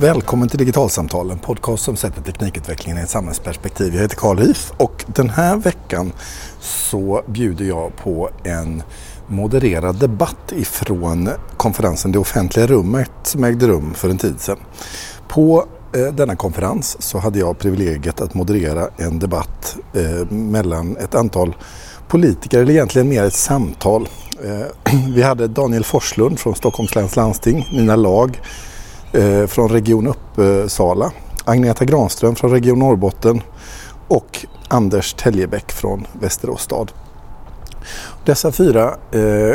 [0.00, 3.94] Välkommen till Digitalsamtal, en podcast som sätter teknikutvecklingen i ett samhällsperspektiv.
[3.94, 6.12] Jag heter Carl Hif och den här veckan
[6.60, 8.82] så bjuder jag på en
[9.26, 14.58] modererad debatt ifrån konferensen Det offentliga rummet som ägde rum för en tid sedan.
[15.28, 21.14] På eh, denna konferens så hade jag privilegiet att moderera en debatt eh, mellan ett
[21.14, 21.56] antal
[22.08, 24.08] politiker, eller egentligen mer ett samtal.
[24.44, 28.40] Eh, vi hade Daniel Forslund från Stockholms läns landsting, Nina Lag
[29.16, 31.12] Eh, från Region Uppsala,
[31.44, 33.42] Agneta Granström från Region Norrbotten
[34.08, 36.92] och Anders Teljebäck från Västerås stad.
[38.24, 39.54] Dessa fyra eh,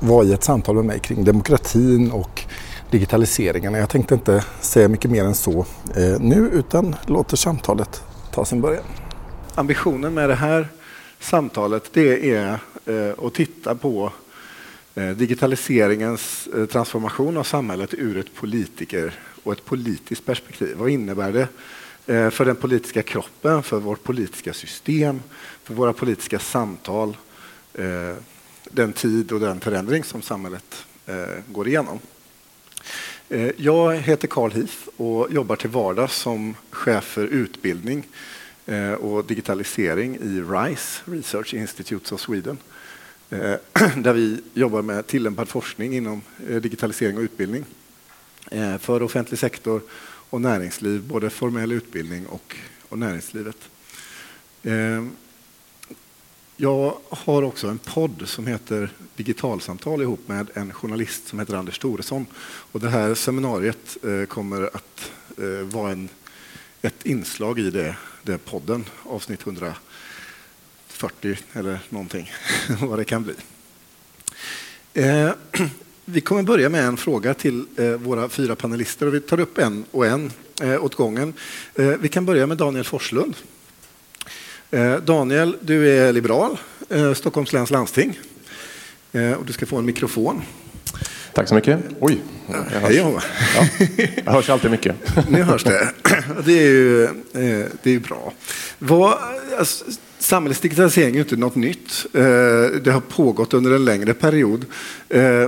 [0.00, 2.42] var i ett samtal med mig kring demokratin och
[2.90, 3.74] digitaliseringen.
[3.74, 5.64] Jag tänkte inte säga mycket mer än så
[5.96, 8.84] eh, nu utan låter samtalet ta sin början.
[9.54, 10.68] Ambitionen med det här
[11.20, 14.21] samtalet det är eh, att titta på eh,
[14.94, 20.76] Eh, digitaliseringens eh, transformation av samhället ur ett politiker och ett politiskt perspektiv.
[20.76, 21.48] Vad innebär det
[22.14, 25.20] eh, för den politiska kroppen, för vårt politiska system,
[25.64, 27.16] för våra politiska samtal,
[28.70, 30.86] den tid och den förändring som samhället
[31.46, 31.98] går igenom.
[33.56, 38.06] Jag heter Carl Heath och jobbar till vardags som chef för utbildning
[38.98, 42.58] och digitalisering i RISE, Research Institutes of Sweden,
[43.32, 43.56] Eh,
[43.96, 47.64] där vi jobbar med tillämpad forskning inom eh, digitalisering och utbildning
[48.50, 49.82] eh, för offentlig sektor
[50.30, 52.56] och näringsliv, både formell utbildning och,
[52.88, 53.56] och näringslivet.
[56.56, 61.78] Jag har också en podd som heter Digitalsamtal ihop med en journalist som heter Anders
[61.78, 62.26] Thoresson.
[62.72, 63.96] Och det här seminariet
[64.28, 65.10] kommer att
[65.72, 66.08] vara en,
[66.82, 69.74] ett inslag i det, det podden, avsnitt 100.
[70.92, 72.32] 140 eller någonting,
[72.80, 73.34] vad det kan bli.
[76.04, 77.64] Vi kommer börja med en fråga till
[77.98, 80.32] våra fyra panelister och vi tar upp en och en
[80.80, 81.34] åt gången.
[81.74, 83.36] Vi kan börja med Daniel Forslund.
[85.04, 86.58] Daniel, du är liberal,
[87.14, 88.18] Stockholms läns landsting.
[89.12, 90.42] Och du ska få en mikrofon.
[91.32, 91.80] Tack så mycket.
[92.00, 92.22] Oj,
[92.72, 93.20] jag hörs, ja,
[94.24, 94.96] jag hörs alltid mycket.
[95.28, 95.92] Nu hörs det.
[96.44, 97.08] Det är ju,
[97.82, 98.32] det är bra.
[98.78, 99.18] Vad,
[99.58, 99.84] alltså,
[100.22, 102.06] samhällets digitalisering är inte något nytt.
[102.82, 104.64] Det har pågått under en längre period.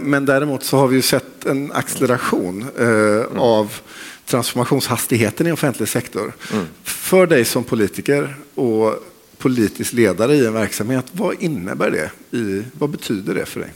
[0.02, 2.64] Men däremot så har vi sett en acceleration
[3.36, 3.72] av
[4.26, 6.32] transformationshastigheten i offentlig sektor.
[6.52, 6.64] Mm.
[6.84, 8.94] För dig som politiker och
[9.38, 12.36] politisk ledare i en verksamhet, vad innebär det?
[12.38, 13.72] I, vad betyder det för dig?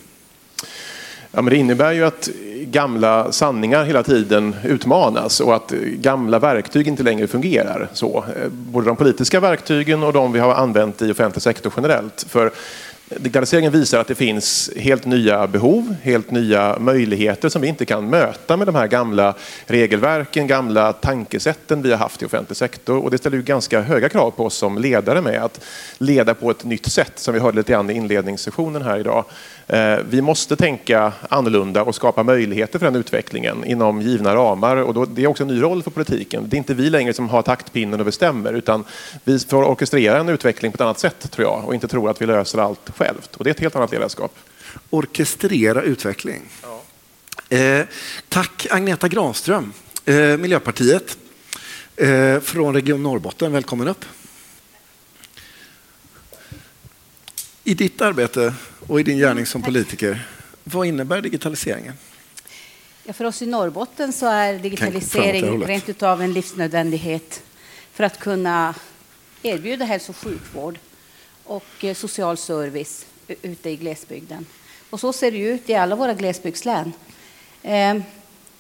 [1.32, 2.28] Ja, men det innebär ju att
[2.60, 8.24] gamla sanningar hela tiden utmanas och att gamla verktyg inte längre fungerar så.
[8.36, 12.26] Eh, både de politiska verktygen och de vi har använt i offentlig sektor generellt.
[12.28, 12.50] För
[13.16, 18.10] Digitaliseringen visar att det finns helt nya behov, helt nya möjligheter som vi inte kan
[18.10, 19.34] möta med de här gamla
[19.66, 23.04] regelverken, gamla tankesätten vi har haft i offentlig sektor.
[23.04, 25.60] Och det ställer ju ganska höga krav på oss som ledare med att
[25.98, 29.24] leda på ett nytt sätt som vi hörde lite grann i inledningssessionen här idag.
[29.68, 34.76] Eh, vi måste tänka annorlunda och skapa möjligheter för den utvecklingen inom givna ramar.
[34.76, 36.48] Och då, det är också en ny roll för politiken.
[36.48, 38.84] Det är inte vi längre som har taktpinnen och bestämmer utan
[39.24, 42.22] vi får orkestrera en utveckling på ett annat sätt tror jag och inte tro att
[42.22, 43.36] vi löser allt självt.
[43.36, 44.38] Och det är ett helt annat ledarskap.
[44.90, 46.42] Orkestrera utveckling.
[46.62, 47.56] Ja.
[47.56, 47.86] Eh,
[48.28, 49.72] tack Agneta Granström,
[50.04, 51.18] eh, Miljöpartiet
[51.96, 53.52] eh, från Region Norrbotten.
[53.52, 54.04] Välkommen upp.
[57.68, 58.54] I ditt arbete
[58.86, 60.28] och i din gärning som politiker,
[60.64, 61.94] vad innebär digitaliseringen?
[63.04, 67.42] Ja, för oss i Norrbotten så är digitalisering rent utav en livsnödvändighet
[67.92, 68.74] för att kunna
[69.42, 70.78] erbjuda hälso och sjukvård
[71.44, 73.06] och eh, social service
[73.42, 74.46] ute i glesbygden.
[74.90, 76.92] Och så ser det ut i alla våra glesbygdslän.
[77.62, 77.94] Eh,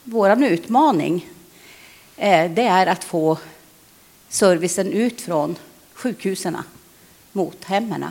[0.04, 1.26] Vår utmaning
[2.16, 3.38] eh, det är att få
[4.28, 5.56] servicen ut från
[5.94, 6.56] sjukhusen
[7.32, 8.04] mot hemmen.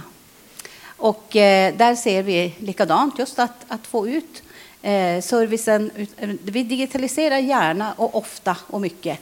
[0.98, 4.44] Och eh, där ser vi likadant, just att, att få ut
[4.82, 5.92] eh, servicen.
[6.18, 9.20] Eh, vi digitaliserar gärna och ofta och mycket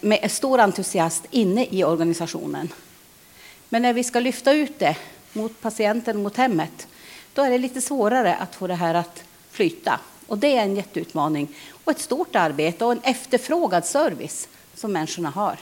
[0.00, 2.68] med stor entusiast inne i organisationen.
[3.68, 4.96] Men när vi ska lyfta ut det
[5.32, 6.86] mot patienten, mot hemmet,
[7.34, 10.00] då är det lite svårare att få det här att flyta.
[10.26, 11.48] Och det är en jätteutmaning
[11.84, 15.58] och ett stort arbete och en efterfrågad service som människorna har.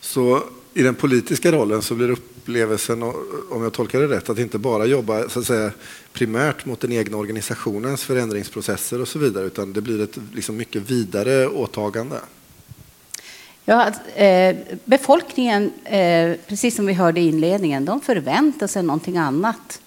[0.00, 0.42] Så
[0.74, 3.02] i den politiska rollen så blir upplevelsen,
[3.50, 5.70] om jag tolkar det rätt, att inte bara jobba så att säga,
[6.12, 10.90] primärt mot den egna organisationens förändringsprocesser och så vidare, utan det blir ett liksom, mycket
[10.90, 12.16] vidare åtagande.
[13.64, 19.80] Ja, eh, befolkningen, eh, precis som vi hörde i inledningen, de förväntar sig någonting annat.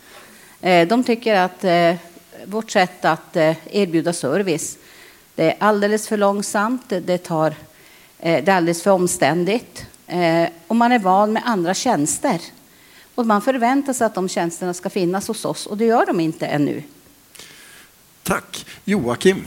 [0.61, 1.95] Eh, de tycker att eh,
[2.45, 4.77] vårt sätt att eh, erbjuda service
[5.35, 7.55] Det är alldeles för långsamt, det, tar,
[8.19, 12.41] eh, det är alldeles för omständigt eh, och man är van med andra tjänster.
[13.15, 16.19] Och man förväntar sig att de tjänsterna ska finnas hos oss och det gör de
[16.19, 16.83] inte ännu.
[18.23, 18.65] Tack.
[18.85, 19.43] Joakim.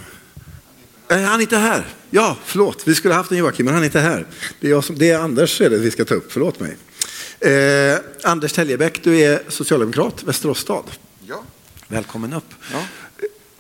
[1.09, 1.87] Är han inte här?
[2.11, 2.83] Ja, förlåt.
[2.87, 4.27] Vi skulle haft en Joakim, men han är inte här.
[4.61, 6.33] Det är, som, det är Anders är det vi ska ta upp.
[6.33, 6.77] Förlåt mig.
[7.41, 10.85] Eh, Anders Teljebäck, du är socialdemokrat, Västerås stad.
[11.27, 11.43] Ja.
[11.89, 12.55] Välkommen upp.
[12.73, 12.83] Ja.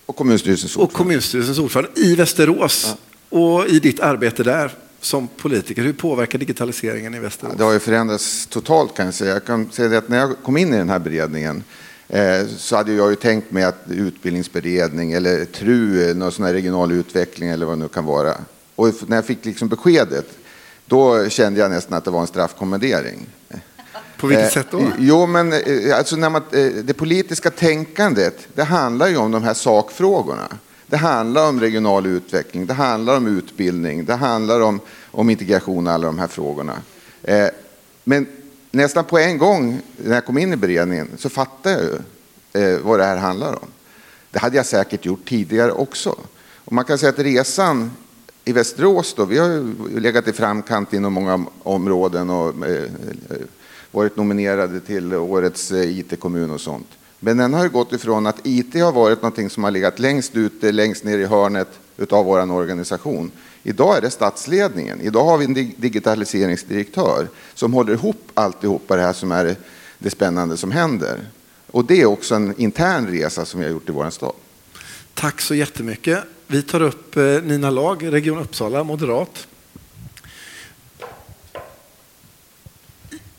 [0.06, 0.92] Och kommunstyrelsens ordförande.
[0.92, 2.96] Och kommunstyrelsens ordförande i Västerås.
[3.30, 3.38] Ja.
[3.38, 4.70] Och i ditt arbete där
[5.00, 7.54] som politiker, hur påverkar digitaliseringen i Västerås?
[7.56, 9.32] Det har ju förändrats totalt kan jag säga.
[9.32, 11.62] Jag kan säga att när jag kom in i den här beredningen
[12.08, 16.92] eh, så hade jag ju tänkt mig att utbildningsberedning eller TRU, någon sån här regional
[16.92, 18.34] utveckling eller vad det nu kan vara.
[18.76, 20.26] Och när jag fick liksom beskedet,
[20.86, 23.26] då kände jag nästan att det var en straffkommendering.
[24.16, 24.82] På vilket eh, sätt då?
[24.98, 26.42] Jo, men eh, alltså när man,
[26.84, 30.48] det politiska tänkandet, det handlar ju om de här sakfrågorna.
[30.90, 35.92] Det handlar om regional utveckling, det handlar om utbildning, det handlar om, om integration och
[35.92, 36.82] alla de här frågorna.
[37.22, 37.48] Eh,
[38.04, 38.26] men
[38.70, 42.80] nästan på en gång när jag kom in i beredningen så fattade jag ju eh,
[42.80, 43.68] vad det här handlar om.
[44.30, 46.16] Det hade jag säkert gjort tidigare också.
[46.64, 47.90] Och man kan säga att resan
[48.44, 53.36] i Västerås då, vi har ju legat i framkant inom många områden och eh, eh,
[53.90, 56.88] varit nominerade till årets eh, IT-kommun och sånt.
[57.20, 60.36] Men den har ju gått ifrån att IT har varit någonting som har legat längst
[60.36, 63.30] ute, längst ner i hörnet utav vår organisation.
[63.62, 65.00] Idag är det statsledningen.
[65.00, 69.56] Idag har vi en digitaliseringsdirektör som håller ihop alltihopa det här som är
[69.98, 71.20] det spännande som händer.
[71.66, 74.34] Och det är också en intern resa som vi har gjort i vår stad.
[75.14, 76.24] Tack så jättemycket.
[76.46, 79.46] Vi tar upp eh, Nina Lag, Region Uppsala, moderat.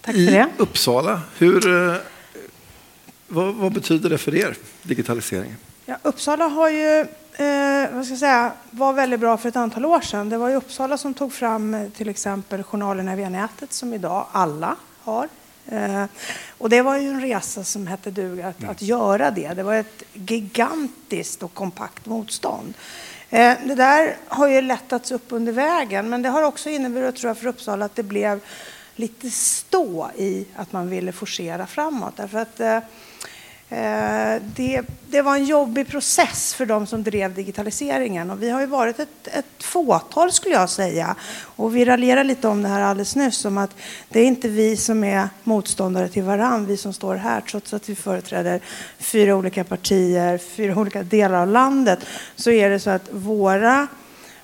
[0.02, 0.50] Tack för det.
[0.58, 1.96] I Uppsala, hur, eh,
[3.32, 5.58] vad, vad, betyder det för er, digitaliseringen?
[5.86, 9.86] Ja, Uppsala har ju, eh, vad ska jag säga, var väldigt bra för ett antal
[9.86, 10.30] år sedan.
[10.30, 14.26] Det var ju Uppsala som tog fram eh, till exempel journalerna via nätet som idag
[14.32, 15.28] alla har.
[15.66, 16.06] Eh,
[16.58, 19.54] och det var ju en resa som hette duga att, att göra det.
[19.54, 22.74] Det var ett gigantiskt och kompakt motstånd.
[23.30, 27.30] Eh, det där har ju lättats upp under vägen, men det har också inneburit, tror
[27.30, 28.40] jag, för Uppsala att det blev
[28.96, 32.18] lite stå i att man ville forcera framåt.
[32.18, 32.80] Därför att eh,
[33.72, 38.30] Eh, det, det, var en jobbig process för de som drev digitaliseringen.
[38.30, 41.16] Och vi har ju varit ett, ett fåtal skulle jag säga.
[41.56, 43.76] Och vi raljerade lite om det här alldeles nyss, om att
[44.10, 47.90] det är inte vi som är motståndare till varann, vi som står här, trots att
[47.90, 48.62] vi företräder
[49.00, 52.00] fyra olika partier, fyra olika delar av landet,
[52.36, 53.88] så är det så att våra,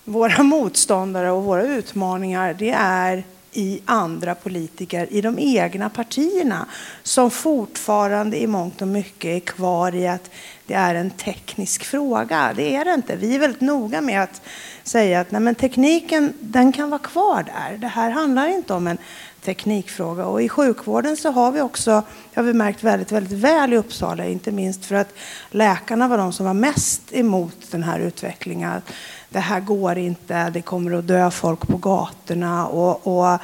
[0.03, 3.23] våra motståndare och våra utmaningar, det är
[3.57, 6.65] i andra politiker i de egna partierna
[7.04, 10.31] som fortfarande i mångt och mycket är kvar i att
[10.65, 12.54] det är en teknisk fråga.
[12.56, 13.15] Det är det inte.
[13.15, 14.42] Vi är väldigt noga med att
[14.83, 17.77] säga att nej, men tekniken den kan vara kvar där.
[17.77, 18.98] Det här handlar inte om en
[19.41, 20.25] teknikfråga.
[20.25, 22.03] Och I sjukvården så har vi också,
[22.33, 25.13] det har vi märkt väldigt, väldigt väl i Uppsala, inte minst för att
[25.51, 28.81] läkarna var de som var mest emot den här utvecklingen
[29.29, 32.67] det här går inte, det kommer att dö folk på gatorna.
[32.67, 33.39] Och, och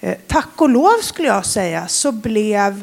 [0.00, 2.82] eh, tack och lov skulle jag säga så blev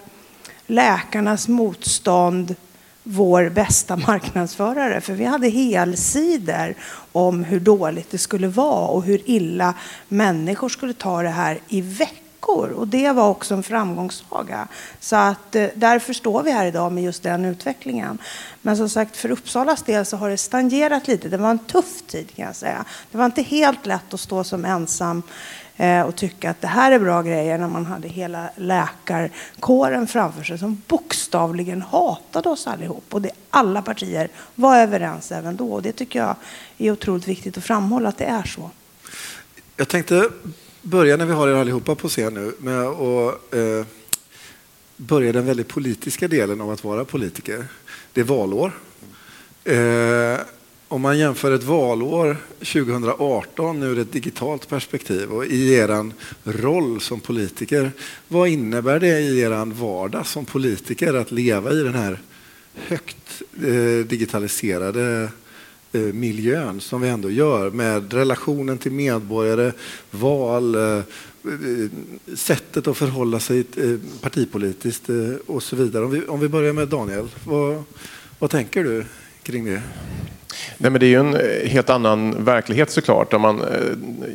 [0.68, 2.56] läkarnas motstånd
[3.04, 5.02] vår bästa marknadsförare.
[5.02, 6.76] För vi hade helsidor
[7.12, 9.74] om hur dåligt det skulle vara och hur illa
[10.08, 12.70] människor skulle ta det här i veckor veckor.
[12.70, 14.68] Och det var också en framgångssaga.
[15.00, 18.18] Så att eh, därför står vi här idag med just den utvecklingen.
[18.62, 21.30] Men som sagt, för Uppsalas del så har det stagnerat lite.
[21.30, 22.86] Det var en tuff tid kan jag säga.
[23.12, 25.24] Det var inte helt lätt att stå som ensam
[25.78, 30.44] eh, och tycka att det här är bra grejer när man hade hela läkarkåren framför
[30.44, 33.04] sig som bokstavligen hatade oss allihop.
[33.10, 35.74] Och det, alla partier var överens även då.
[35.74, 36.36] Och det tycker jag
[36.78, 38.70] är otroligt viktigt att framhålla att det är så.
[39.78, 40.30] Jag tänkte
[40.84, 43.86] börja när vi har er allihopa på scen nu med att eh,
[44.98, 47.66] börja den väldigt politiska delen av att vara politiker.
[48.14, 48.72] Det är valår.
[49.64, 50.40] Eh,
[50.88, 56.12] om man jämför ett valår 2018 ur ett digitalt perspektiv och i er
[56.44, 57.92] roll som politiker,
[58.28, 62.20] vad innebär det i er vardag som politiker att leva i den här
[62.74, 65.30] högt eh, digitaliserade
[65.96, 69.72] Eh, miljön som vi ändå gör med relationen till medborgare,
[70.12, 71.04] val, eh, eh,
[72.36, 73.66] sättet att förhålla sig
[74.22, 75.10] partipolitiskt
[75.46, 76.06] och så vidare.
[76.06, 77.84] Om vi, om vi börjar med Daniel, vad,
[78.40, 79.06] vad tänker du
[79.44, 79.82] kring det?
[80.78, 83.34] Nej, men det är ju en eh, helt annan verklighet såklart.
[83.34, 83.68] Om man, eh,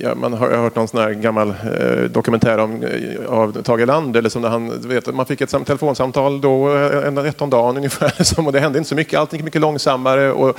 [0.00, 4.48] ja, man har hört någon sån här gammal eh, dokumentär om, eh, av Tage Erlander.
[4.48, 8.12] Han, vet, man fick ett telefonsamtal då, en, ett om dagen ungefär.
[8.46, 9.18] och det hände inte så mycket.
[9.18, 10.32] Allt gick mycket långsammare.
[10.32, 10.58] Och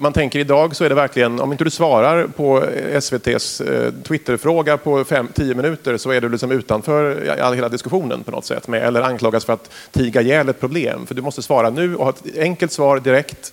[0.00, 4.76] man tänker idag så är det verkligen, om inte du svarar på SVTs eh, Twitterfråga
[4.76, 8.68] på fem, tio minuter så är du liksom utanför ja, hela diskussionen på något sätt.
[8.68, 11.06] Med, eller anklagas för att tiga ihjäl ett problem.
[11.06, 13.52] För du måste svara nu och ha ett enkelt svar direkt.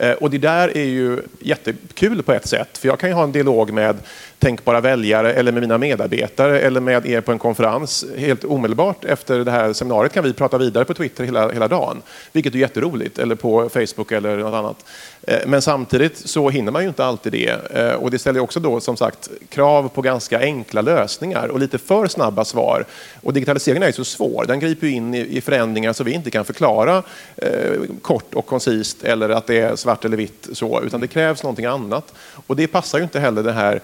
[0.00, 3.24] Eh, och det där är ju jättekul på ett sätt, för jag kan ju ha
[3.24, 3.96] en dialog med
[4.40, 9.38] tänkbara väljare eller med mina medarbetare eller med er på en konferens helt omedelbart efter
[9.38, 13.18] det här seminariet kan vi prata vidare på Twitter hela, hela dagen, vilket är jätteroligt,
[13.18, 14.84] eller på Facebook eller något annat.
[15.22, 18.60] Eh, men samtidigt så hinner man ju inte alltid det eh, och det ställer också
[18.60, 22.84] då som sagt krav på ganska enkla lösningar och lite för snabba svar.
[23.22, 26.44] Och digitaliseringen är ju så svår, den griper in i förändringar som vi inte kan
[26.44, 27.02] förklara
[27.36, 31.42] eh, kort och koncist eller att det är svart eller vitt så, utan det krävs
[31.42, 32.14] någonting annat.
[32.46, 33.80] Och det passar ju inte heller det här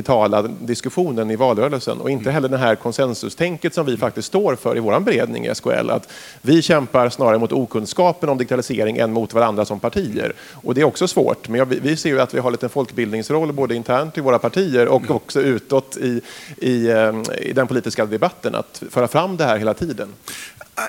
[0.00, 4.76] digitala diskussionen i valrörelsen och inte heller det här konsensustänket som vi faktiskt står för
[4.76, 6.08] i vår beredning i SKL, att
[6.42, 10.32] vi kämpar snarare mot okunskapen om digitalisering än mot varandra som partier.
[10.52, 13.74] Och det är också svårt, men vi ser ju att vi har lite folkbildningsroll både
[13.74, 16.20] internt i våra partier och också utåt i,
[16.56, 20.08] i, eh, i den politiska debatten, att föra fram det här hela tiden.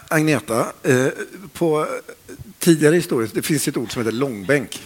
[0.07, 1.07] Agneta, eh,
[1.53, 1.87] på
[2.59, 4.79] tidigare historia, det finns ett ord som heter långbänk.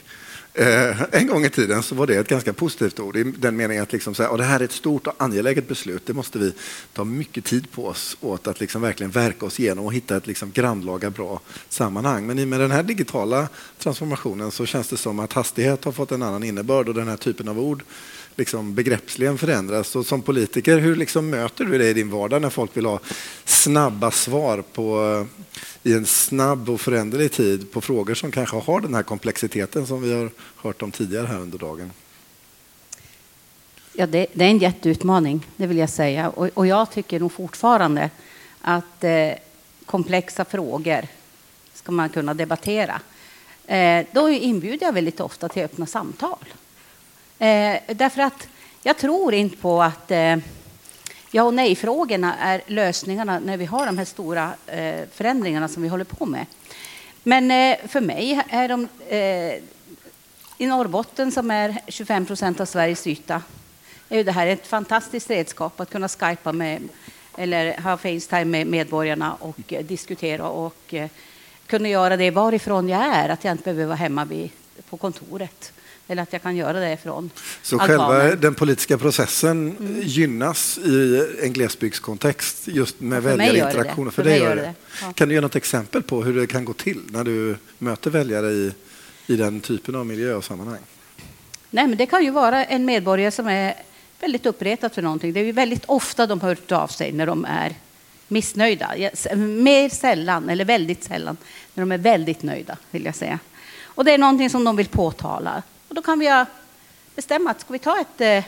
[0.57, 3.83] Eh, en gång i tiden så var det ett ganska positivt ord i den meningen
[3.83, 6.05] att liksom säga, det här är ett stort och angeläget beslut.
[6.05, 6.53] Det måste vi
[6.93, 10.27] ta mycket tid på oss åt att liksom verkligen verka oss igenom och hitta ett
[10.27, 12.27] liksom grannlaga bra sammanhang.
[12.27, 13.47] Men i och med den här digitala
[13.79, 17.17] transformationen så känns det som att hastighet har fått en annan innebörd och den här
[17.17, 17.83] typen av ord
[18.35, 19.95] liksom begreppsligen förändras.
[19.95, 22.99] Och som politiker, hur liksom möter du det i din vardag när folk vill ha
[23.45, 25.15] snabba svar på
[25.83, 29.87] eh, i en snabb och föränderlig tid på frågor som kanske har den här komplexiteten
[29.87, 31.91] som vi har hört om tidigare här under dagen?
[33.93, 36.29] Ja, det, det är en jätteutmaning, det vill jag säga.
[36.29, 38.09] Och, och jag tycker nog fortfarande
[38.61, 39.31] att eh,
[39.85, 41.07] komplexa frågor
[41.73, 43.01] ska man kunna debattera.
[43.67, 46.45] Eh, då inbjuder jag väldigt ofta till öppna samtal.
[47.39, 48.47] Eh, därför att
[48.83, 50.37] jag tror inte på att eh,
[51.31, 55.89] ja och nej-frågorna är lösningarna när vi har de här stora eh, förändringarna som vi
[55.89, 56.45] håller på med.
[57.23, 59.63] Men eh, för mig är de eh,
[60.57, 63.41] i Norrbotten som är 25 procent av Sveriges yta
[64.09, 66.89] är det här ett fantastiskt redskap att kunna skypa med
[67.37, 71.09] eller ha Facetime med medborgarna och eh, diskutera och eh,
[71.67, 74.49] kunna göra det varifrån jag är, att jag inte behöver vara hemma vid,
[74.89, 75.71] på kontoret
[76.07, 77.29] eller att jag kan göra det från
[77.61, 78.07] Så altanen.
[78.07, 80.01] själva den politiska processen mm.
[80.01, 84.11] gynnas i en glesbygdskontext just med ja, väljarinteraktioner?
[84.11, 84.73] För, för dig gör det.
[85.01, 85.13] Ja.
[85.13, 88.51] Kan du ge något exempel på hur det kan gå till när du möter väljare
[88.51, 88.73] i,
[89.27, 90.79] i den typen av miljö och sammanhang?
[91.69, 93.73] Nej, men det kan ju vara en medborgare som är
[94.19, 95.33] väldigt uppretad för någonting.
[95.33, 97.75] Det är ju väldigt ofta de hör av sig när de är
[98.27, 98.95] missnöjda.
[99.35, 101.37] Mer sällan, eller väldigt sällan,
[101.73, 103.39] när de är väldigt nöjda, vill jag säga.
[103.83, 105.63] Och det är någonting som de vill påtala.
[105.87, 106.45] Och då kan vi
[107.15, 108.43] bestämma att ska vi ta ett eh,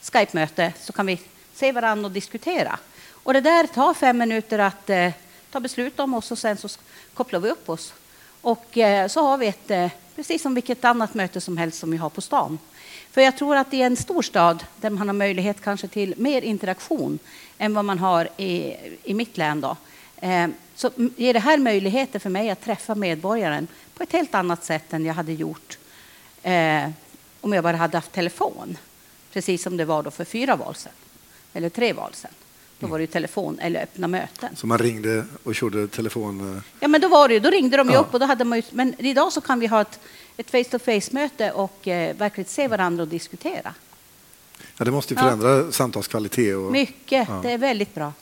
[0.00, 1.20] Skype-möte så kan vi
[1.54, 2.78] se varandra och diskutera.
[3.10, 5.10] Och det där tar fem minuter att eh,
[5.50, 6.68] ta beslut om oss och sen så
[7.14, 7.94] kopplar vi upp oss.
[8.40, 11.90] Och eh, så har vi ett, eh, precis som vilket annat möte som helst som
[11.90, 12.58] vi har på stan.
[13.10, 16.42] För jag tror att i en stor stad där man har möjlighet kanske till mer
[16.42, 17.18] interaktion
[17.58, 19.76] än vad man har i, i mitt län då,
[20.16, 24.64] eh, så ger det här möjligheter för mig att träffa medborgaren på ett helt annat
[24.64, 25.78] sätt än jag hade gjort
[26.42, 26.90] eh,
[27.40, 28.78] om jag bara hade haft telefon.
[29.32, 30.92] Precis som det var då för fyra val sedan,
[31.52, 32.30] eller tre val sedan.
[32.82, 34.56] Då var det telefon eller öppna möten.
[34.56, 36.56] Så man ringde och körde telefon?
[36.56, 36.62] Eh?
[36.80, 38.00] Ja, men då var det Då ringde de ju ja.
[38.00, 40.00] upp och då hade man ju, Men idag så kan vi ha ett,
[40.36, 43.74] ett face-to-face-möte och eh, verkligen se varandra och diskutera.
[44.76, 45.72] Ja, det måste ju förändra ja.
[45.72, 46.56] samtalskvalitet.
[46.56, 47.28] Och, Mycket.
[47.28, 47.40] Ja.
[47.42, 48.12] Det är väldigt bra.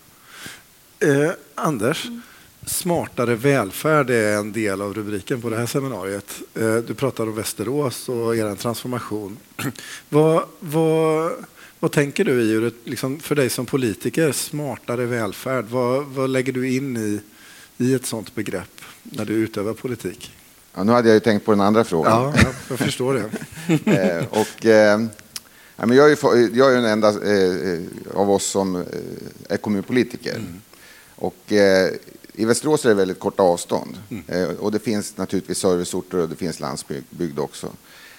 [0.99, 2.23] Eh, Anders, mm.
[2.71, 6.43] Smartare välfärd är en del av rubriken på det här seminariet.
[6.55, 9.37] Eh, du pratar om Västerås och er transformation.
[10.09, 11.33] Vad, vad,
[11.81, 15.65] vad tänker du i, liksom för dig som politiker, smartare välfärd?
[15.65, 17.21] Vad, vad lägger du in i,
[17.85, 20.33] i ett sådant begrepp när du utövar politik?
[20.75, 22.33] Ja, nu hade jag ju tänkt på den andra frågan.
[22.37, 23.31] Ja, jag förstår det.
[23.93, 25.01] Eh, och, eh,
[25.77, 27.09] jag, är, jag är den enda
[28.15, 28.85] av oss som
[29.49, 30.37] är kommunpolitiker.
[30.37, 30.61] Mm.
[31.15, 31.53] Och
[32.41, 34.25] i Västerås är det väldigt korta avstånd mm.
[34.29, 37.73] eh, och det finns naturligtvis serviceorter och det finns landsbygd också.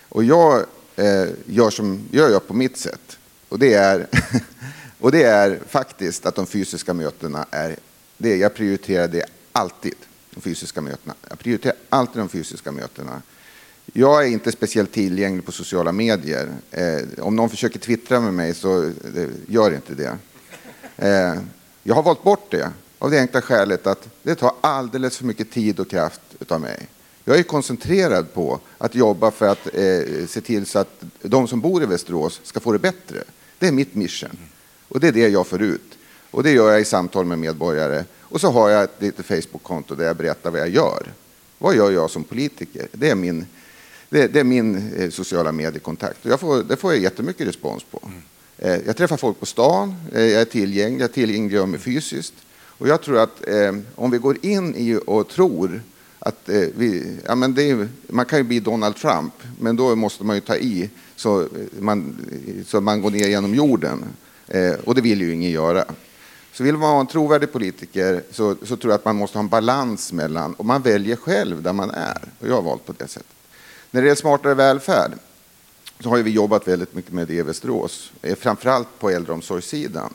[0.10, 3.18] Och jag eh, gör som jag gör på mitt sätt
[3.50, 4.08] och det är,
[5.00, 7.75] och det är faktiskt att de fysiska mötena är
[8.18, 8.36] det.
[8.36, 9.96] Jag prioriterar det alltid,
[10.34, 11.16] de fysiska mötena.
[11.30, 13.22] Jag prioriterar alltid de fysiska mötena.
[13.94, 16.50] Jag är inte speciellt tillgänglig på sociala medier.
[16.72, 20.18] Eh, om någon försöker twittra med mig så eh, gör inte det.
[20.98, 21.42] Eh,
[21.84, 25.51] jag har valt bort det av det enkla skälet att det tar alldeles för mycket
[25.51, 26.88] tid och kraft av mig.
[27.25, 31.62] Jag är koncentrerad på att jobba för att eh, se till så att de som
[31.62, 33.24] bor i Västerås ska få det bättre.
[33.60, 34.38] Det är mitt mission.
[34.88, 35.98] Och det är det jag får ut.
[36.31, 38.03] Och det gör jag i samtal med medborgare.
[38.20, 41.13] Och så har jag ett litet Facebook-konto där jag berättar vad jag gör.
[41.58, 42.88] Vad gör jag som politiker?
[42.91, 43.46] Det är min,
[44.10, 46.25] det, det är min eh, sociala mediekontakt.
[46.25, 48.01] Och jag får, det får jag jättemycket respons på.
[48.05, 48.22] Mm.
[48.58, 52.34] Eh, jag träffar folk på stan, eh, jag är tillgänglig, jag tillgängliggör mig fysiskt.
[52.82, 55.82] Och jag tror att eh, om vi går in i och tror
[56.20, 60.24] att eh, vi, ja, men är, man kan ju bli Donald Trump, men då måste
[60.24, 61.48] man ju ta i så eh,
[61.80, 62.18] man,
[62.68, 64.04] så man går ner genom jorden.
[64.48, 65.86] Eh, och det vill ju ingen göra.
[66.54, 69.44] Så vill man vara en trovärdig politiker så, så tror jag att man måste ha
[69.44, 72.22] en balans mellan, och man väljer själv där man är.
[72.40, 73.36] Och jag har valt på det sättet.
[73.92, 75.12] När det gäller smartare välfärd
[76.00, 80.14] så har vi jobbat väldigt mycket med det i Västerås, eh, framförallt på äldreomsorgssidan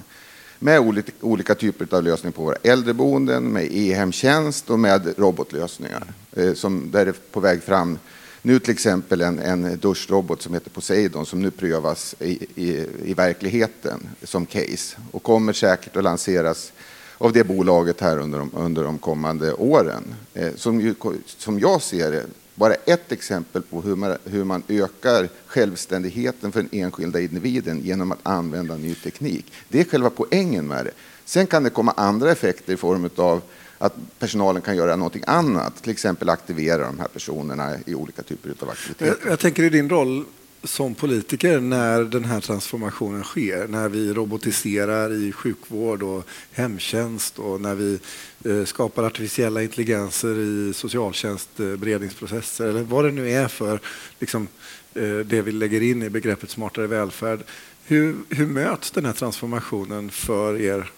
[0.59, 6.05] med olika, olika typer av lösningar på våra äldreboenden, med e-hemtjänst och med robotlösningar.
[6.33, 7.99] Eh, som, där är på väg fram
[8.43, 13.15] nu till exempel en, en duschrobot som heter Poseidon som nu prövas i, i, i
[13.15, 16.73] verkligheten som case och kommer säkert att lanseras
[17.19, 20.15] av det bolaget här under de, under de kommande åren.
[20.35, 20.95] Eh, som, ju,
[21.27, 22.25] som jag ser det
[22.57, 28.13] bara ett exempel på hur man, hur man ökar självständigheten för den enskilda individen genom
[28.13, 29.53] att använda ny teknik.
[29.69, 30.91] Det är själva poängen med det.
[31.25, 33.43] Sen kan det komma andra effekter i form av
[33.79, 38.55] att personalen kan göra någonting annat, till exempel aktivera de här personerna i olika typer
[38.61, 39.17] av aktiviteter.
[39.23, 40.25] Jag, jag tänker i din roll
[40.65, 47.61] som politiker när den här transformationen sker, när vi robotiserar i sjukvård och hemtjänst och
[47.61, 47.99] när vi
[48.45, 53.81] eh, skapar artificiella intelligenser i socialtjänstberedningsprocesser eller vad det nu är för
[54.19, 54.49] liksom,
[54.95, 57.41] eh, det vi lägger in i begreppet smartare välfärd.
[57.85, 60.91] Hur, hur möts den här transformationen för er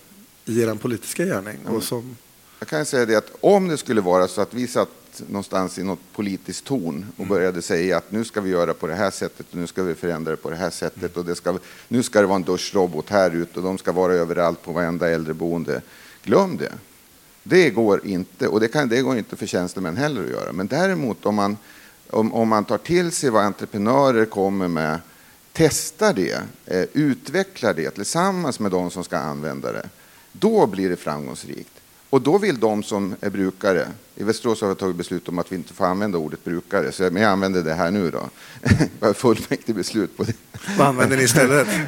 [0.45, 1.67] i er politiska gärning?
[1.67, 2.17] Och som...
[2.59, 4.89] Jag kan säga det att om det skulle vara så att vi satt
[5.27, 7.29] någonstans i något politiskt ton och mm.
[7.29, 9.95] började säga att nu ska vi göra på det här sättet och nu ska vi
[9.95, 13.11] förändra det på det här sättet och det ska, nu ska det vara en duschrobot
[13.11, 15.83] här ute och de ska vara överallt på varenda äldreboende.
[16.23, 16.73] Glöm det.
[17.43, 20.53] Det går inte och det, kan, det går inte för tjänstemän heller att göra.
[20.53, 21.57] Men däremot om man,
[22.11, 25.01] om, om man tar till sig vad entreprenörer kommer med,
[25.53, 29.89] testar det, eh, utvecklar det tillsammans med de som ska använda det,
[30.33, 31.78] då blir det framgångsrikt.
[32.11, 35.53] Och då vill de som är brukare, i Västerås har vi tagit beslut om att
[35.53, 38.29] vi inte får använda ordet brukare, så jag, men jag använder det här nu då.
[39.01, 40.33] Jag har fullmäktige beslut på det.
[40.79, 41.69] Vad använder ni istället?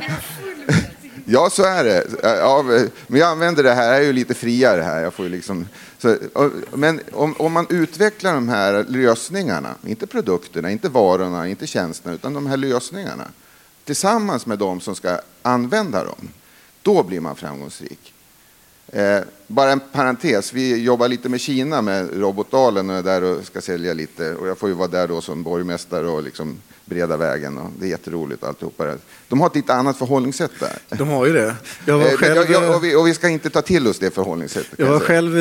[1.24, 2.06] Ja, så är det.
[2.22, 2.62] Ja,
[3.06, 5.02] men jag använder det här, jag är ju lite friare här.
[5.02, 6.16] Jag får liksom, så,
[6.74, 12.34] men om, om, man utvecklar de här lösningarna, inte produkterna, inte varorna, inte tjänsterna, utan
[12.34, 13.24] de här lösningarna
[13.84, 16.28] tillsammans med de som ska använda dem,
[16.82, 18.14] då blir man framgångsrik.
[18.86, 23.44] Eh, bara en parentes, vi jobbar lite med Kina med Robotdalen och är där och
[23.44, 24.34] ska sälja lite.
[24.34, 26.58] Och jag får ju vara där då som borgmästare och liksom
[26.90, 27.58] breda vägen.
[27.58, 28.96] Och det är jätteroligt alltihopa.
[29.28, 30.96] De har ett lite annat förhållningssätt där.
[30.98, 31.56] De har ju det.
[31.86, 34.10] Jag var eh, själv, jag, och, vi, och, vi, ska inte ta till oss det
[34.10, 34.78] förhållningssättet.
[34.78, 35.32] Jag var själv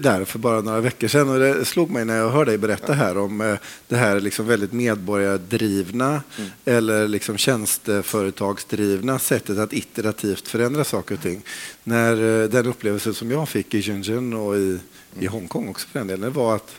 [0.00, 2.92] där för bara några veckor sedan och det slog mig när jag hörde dig berätta
[2.92, 3.54] här om eh,
[3.88, 6.50] det här liksom väldigt medborgardrivna mm.
[6.64, 11.42] eller liksom tjänsteföretagsdrivna sättet att iterativt förändra saker och ting.
[11.84, 14.78] När den upplevelse som jag fick i Shenzhen och i,
[15.20, 16.74] i Hongkong också för den delen var att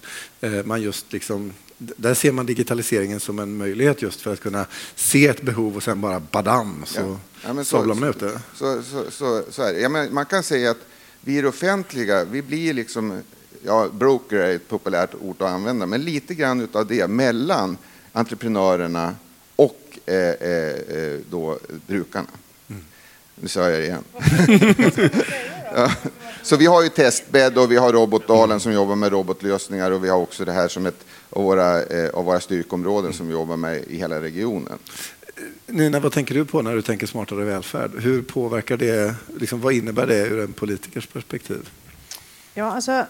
[0.66, 5.28] man just liksom där ser man digitaliseringen som en möjlighet just för att kunna se
[5.28, 7.54] ett behov och sen bara badam så ja.
[7.58, 8.42] ja sablar man ut det.
[8.56, 9.80] Så, så, så, så är det.
[9.80, 10.78] Ja, men man kan säga att
[11.22, 13.22] vi offentliga, vi blir liksom,
[13.64, 17.78] ja, broker är ett populärt ord att använda, men lite grann av det mellan
[18.12, 19.16] entreprenörerna
[19.56, 22.28] och eh, eh, eh då brukarna.
[22.68, 22.84] Mm.
[23.36, 24.04] Nu sa jag det igen.
[25.76, 25.92] ja.
[26.44, 30.10] Så vi har ju testbädd och vi har Robotdalen som jobbar med robotlösningar och vi
[30.10, 33.58] har också det här som ett av våra, eh, av våra styrkområden som vi jobbar
[33.58, 34.78] med i hela regionen.
[35.68, 37.92] Nina, vad tänker du på när du tänker smartare välfärd?
[38.00, 41.70] Hur påverkar det, liksom, vad innebär det ur en politikers perspektiv?
[42.54, 43.06] Ja, alltså,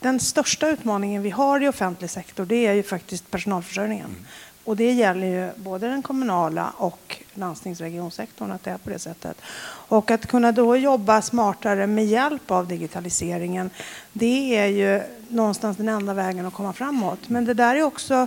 [0.00, 4.06] den största utmaningen vi har i offentlig sektor det är ju faktiskt personalförsörjningen.
[4.06, 4.24] Mm.
[4.68, 9.36] Och det gäller ju både den kommunala och landstingsregionsektorn att det är på det sättet.
[9.88, 13.70] Och att kunna då jobba smartare med hjälp av digitaliseringen,
[14.12, 17.28] det är ju någonstans den enda vägen att komma framåt.
[17.28, 18.26] Men det där är också,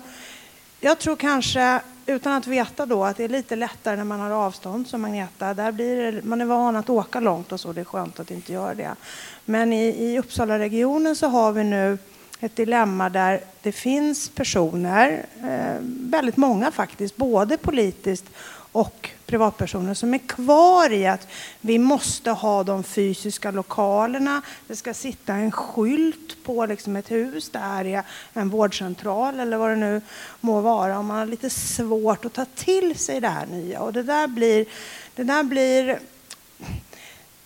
[0.80, 4.32] jag tror kanske utan att veta då att det är lite lättare när man har
[4.32, 5.54] avstånd som Agneta.
[5.54, 8.32] Där blir det, man är van att åka långt och så, det är skönt att
[8.32, 8.96] inte göra det.
[9.46, 11.98] Men i, i Uppsala-regionen så har vi nu
[12.44, 15.78] ett dilemma där det finns personer, eh,
[16.10, 18.26] väldigt många faktiskt, både politiskt
[18.72, 21.28] och privatpersoner som är kvar i att
[21.62, 24.42] vi måste ha de fysiska lokalerna.
[24.68, 27.50] Det ska sitta en skylt på liksom ett hus.
[27.50, 30.02] Det här är en vårdcentral eller vad det nu
[30.40, 31.00] må vara.
[31.00, 33.82] Och man har lite svårt att ta till sig det här nya.
[33.82, 34.66] Och det där blir,
[35.16, 36.00] det där blir,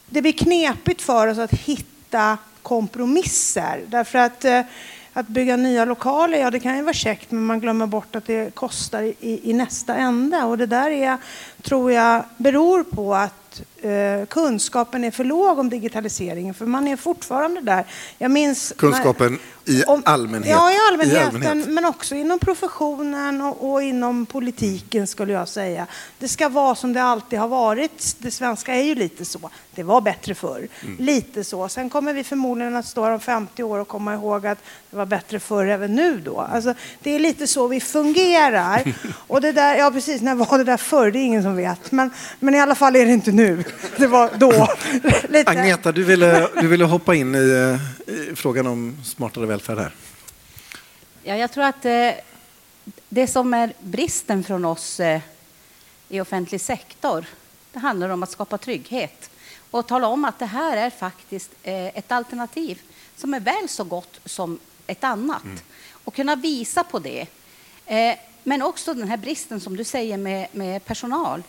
[0.06, 3.84] det blir knepigt för oss att hitta kompromisser.
[3.88, 4.62] Därför att eh,
[5.18, 8.26] att bygga nya lokaler, ja det kan ju vara käckt men man glömmer bort att
[8.26, 10.44] det kostar i, i nästa ände.
[10.44, 11.18] Och det där är,
[11.62, 16.96] tror jag beror på att eh, kunskapen är för låg om digitaliseringen för man är
[16.96, 17.86] fortfarande där.
[18.18, 20.52] Jag minns kunskapen när, i, om, allmänhet.
[20.52, 21.68] Ja, i allmänheten, i allmänhet.
[21.68, 25.88] men också inom professionen och, och, inom politiken skulle jag säga.
[26.20, 28.16] Det ska vara som det alltid har varit.
[28.20, 29.50] Det svenska är ju lite så.
[29.76, 30.68] Det var bättre förr.
[30.84, 30.96] Mm.
[31.00, 31.70] Lite så.
[31.70, 34.98] Sen kommer vi förmodligen att stå här om 50 år och komma ihåg att det
[34.98, 36.42] var bättre förr även nu då.
[36.42, 38.94] Alltså, det är lite så vi fungerar.
[39.28, 41.12] Och det där, ja precis, när var det där förr?
[41.12, 41.92] Det är ingen som vet.
[41.92, 43.64] Men, men i alla fall är det inte nu.
[43.98, 44.68] Det var då.
[45.30, 45.52] Lite.
[45.52, 49.92] Agneta, du ville, du ville hoppa in i, i frågan om smartare välfärd här.
[51.24, 52.12] Ja, jag tror att eh,
[53.10, 55.22] det som är bristen från oss eh,
[56.10, 57.26] i offentlig sektor,
[57.72, 59.30] det handlar om att skapa trygghet
[59.72, 62.82] och tala om att det här är faktiskt eh, ett alternativ
[63.16, 65.44] som är väl så gott som ett annat.
[65.44, 65.58] Mm.
[65.92, 67.28] Och kunna visa på det.
[67.86, 71.44] Eh, men också den här bristen som du säger med, med personal.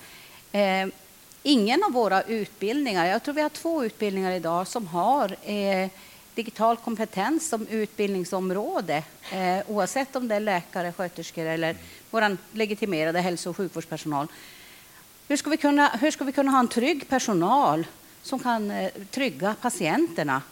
[1.49, 5.91] Ingen av våra utbildningar, jag tror vi har två utbildningar idag som har eh,
[6.35, 11.77] digital kompetens som utbildningsområde, eh, oavsett om det är läkare, sköterskor eller
[12.11, 14.27] vår legitimerade hälso och sjukvårdspersonal.
[15.29, 17.87] Hur ska, vi kunna, hur ska vi kunna ha en trygg personal
[18.23, 20.43] som kan eh, trygga patienterna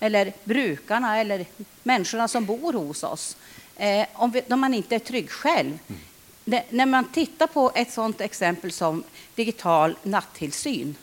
[0.00, 1.46] eller brukarna eller
[1.82, 3.36] människorna som bor hos oss
[3.76, 5.78] eh, om, vi, om man inte är trygg själv?
[5.88, 6.00] Mm.
[6.46, 6.60] Mm.
[6.60, 9.04] Det, när man tittar på ett sådant exempel som
[9.34, 10.96] digital nattillsyn.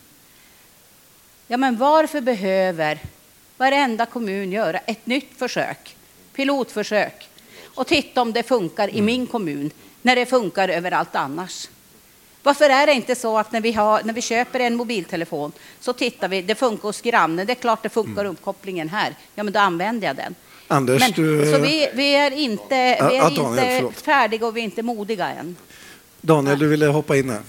[1.47, 2.99] Ja, men varför behöver
[3.57, 5.95] varenda kommun göra ett nytt försök,
[6.33, 7.29] pilotförsök
[7.63, 11.69] och titta om det funkar i min kommun när det funkar överallt annars?
[12.43, 15.93] Varför är det inte så att när vi, har, när vi köper en mobiltelefon så
[15.93, 18.31] tittar vi, det funkar hos grannen, det är klart det funkar mm.
[18.31, 20.35] uppkopplingen här, ja men då använder jag den.
[20.71, 21.51] Anders, men, du...
[21.51, 24.83] Så vi, vi är inte, vi är ja, Daniel, inte färdiga och vi är inte
[24.83, 25.55] modiga än.
[26.21, 27.39] Daniel, du ville hoppa in här.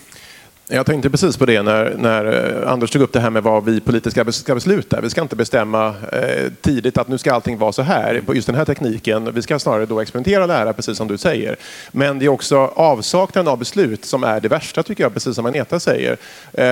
[0.74, 2.24] Jag tänkte precis på det när, när
[2.62, 5.00] eh, Anders tog upp det här med vad vi politiska ska besluta.
[5.00, 8.46] Vi ska inte bestämma eh, tidigt att nu ska allting vara så här på just
[8.46, 9.34] den här tekniken.
[9.34, 11.56] Vi ska snarare då experimentera och lära, precis som du säger.
[11.90, 15.46] Men det är också avsaknaden av beslut som är det värsta, tycker jag, precis som
[15.46, 16.12] Agneta säger.
[16.52, 16.66] Eh,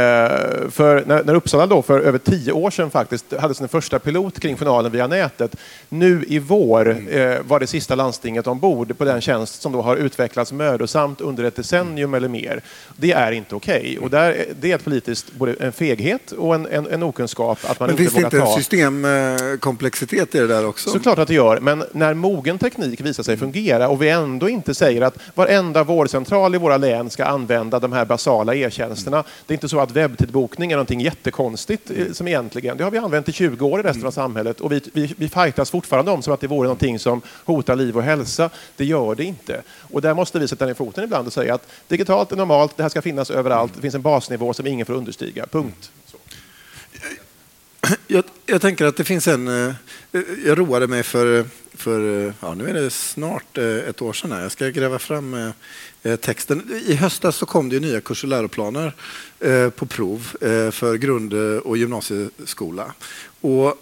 [0.70, 4.40] för när, när Uppsala då för över tio år sedan faktiskt hade sin första pilot
[4.40, 5.56] kring journalen via nätet.
[5.88, 9.96] Nu i vår eh, var det sista landstinget ombord på den tjänst som då har
[9.96, 12.60] utvecklats mödosamt under ett decennium eller mer.
[12.96, 13.78] Det är inte okej.
[13.78, 13.89] Okay.
[13.98, 17.90] Och där, det är politiskt, både en feghet och en, en, en okunskap att man
[17.90, 18.20] men inte ta...
[18.20, 20.90] Finns det inte en systemkomplexitet i det där också?
[20.90, 24.74] Såklart att det gör, men när mogen teknik visar sig fungera och vi ändå inte
[24.74, 29.24] säger att varenda vårdcentral i våra län ska använda de här basala e-tjänsterna.
[29.46, 32.14] Det är inte så att webbtidbokning är någonting jättekonstigt mm.
[32.14, 32.76] som egentligen.
[32.76, 35.28] Det har vi använt i 20 år i resten av samhället och vi, vi, vi
[35.28, 38.50] fightas fortfarande om som att det vore någonting som hotar liv och hälsa.
[38.76, 39.62] Det gör det inte.
[39.92, 42.82] Och där måste vi sätta ner foten ibland och säga att digitalt är normalt, det
[42.82, 45.46] här ska finnas överallt det finns en basnivå som ingen får understiga.
[45.46, 45.90] Punkt.
[48.06, 49.48] Jag, jag, tänker att det finns en...
[49.48, 49.74] Eh,
[50.44, 54.32] jag roade mig för, för eh, ja, nu är det snart eh, ett år sedan.
[54.32, 54.42] Här.
[54.42, 55.52] Jag ska gräva fram
[56.20, 56.82] texten.
[56.86, 58.94] I höstas så kom det nya kurs och läroplaner
[59.70, 60.18] på prov
[60.72, 62.94] för grund och gymnasieskola.
[63.40, 63.74] Och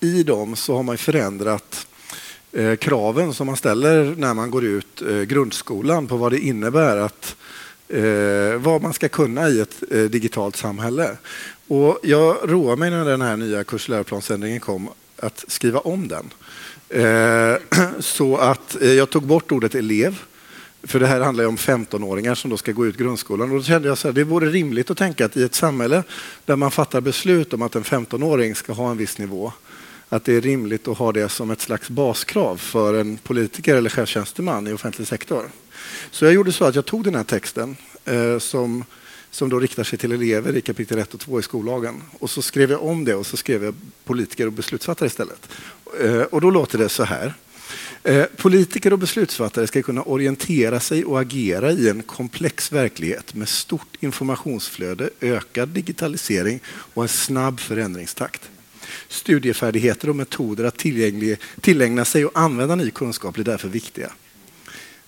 [0.00, 1.86] I dem så har man förändrat
[2.56, 6.96] Eh, kraven som man ställer när man går ut eh, grundskolan på vad det innebär
[6.96, 7.36] att
[7.88, 11.16] eh, vad man ska kunna i ett digitalt samhälle.
[11.68, 14.88] Och jag roade mig när den här nya kursläroplansändringen kom
[15.18, 16.30] att skriva om den.
[17.98, 20.22] Så att jag tog bort ordet elev.
[20.82, 23.50] För det här handlar ju om 15-åringar som då ska gå ut grundskolan.
[23.50, 26.02] Och då kände jag att det vore rimligt att tänka att i ett samhälle
[26.44, 29.52] där man fattar beslut om att en 15-åring ska ha en viss nivå,
[30.14, 33.90] att det är rimligt att ha det som ett slags baskrav för en politiker eller
[33.90, 35.50] chefstjänsteman i offentlig sektor.
[36.10, 38.84] Så jag gjorde så att jag tog den här texten eh, som,
[39.30, 42.42] som då riktar sig till elever i kapitel 1 och 2 i skollagen och så
[42.42, 43.74] skrev jag om det och så skrev jag
[44.04, 45.48] politiker och beslutsfattare istället.
[46.00, 47.34] Eh, och då låter det så här.
[48.02, 53.48] Eh, politiker och beslutsfattare ska kunna orientera sig och agera i en komplex verklighet med
[53.48, 58.50] stort informationsflöde, ökad digitalisering och en snabb förändringstakt.
[59.14, 60.78] Studiefärdigheter och metoder att
[61.60, 64.12] tillägna sig och använda ny kunskap blir därför viktiga.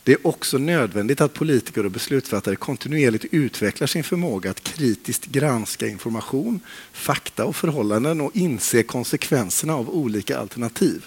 [0.02, 5.86] Det är också nödvändigt att politiker och beslutsfattare kontinuerligt utvecklar sin förmåga att kritiskt granska
[5.86, 6.60] information,
[6.92, 11.04] fakta och förhållanden och inse konsekvenserna av olika alternativ.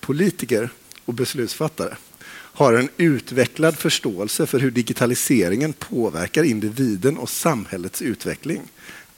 [0.00, 0.70] Politiker
[1.04, 1.96] och beslutsfattare
[2.28, 8.62] har en utvecklad förståelse för hur digitaliseringen påverkar individen och samhällets utveckling.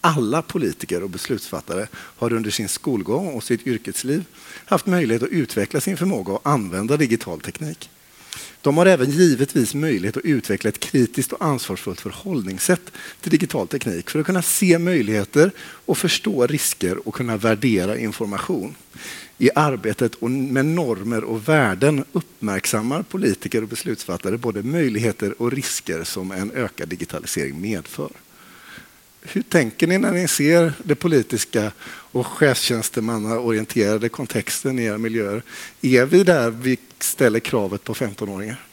[0.00, 4.24] Alla politiker och beslutsfattare har under sin skolgång och sitt yrkesliv
[4.64, 7.90] haft möjlighet att utveckla sin förmåga att använda digital teknik.
[8.60, 14.10] De har även givetvis möjlighet att utveckla ett kritiskt och ansvarsfullt förhållningssätt till digital teknik
[14.10, 18.74] för att kunna se möjligheter och förstå risker och kunna värdera information.
[19.38, 26.32] I arbetet med normer och värden uppmärksammar politiker och beslutsfattare både möjligheter och risker som
[26.32, 28.10] en ökad digitalisering medför.
[29.22, 35.42] Hur tänker ni när ni ser det politiska och chefstjänstemannaorienterade kontexten i era miljöer?
[35.82, 38.64] Är vi där vi ställer kravet på 15-åringar?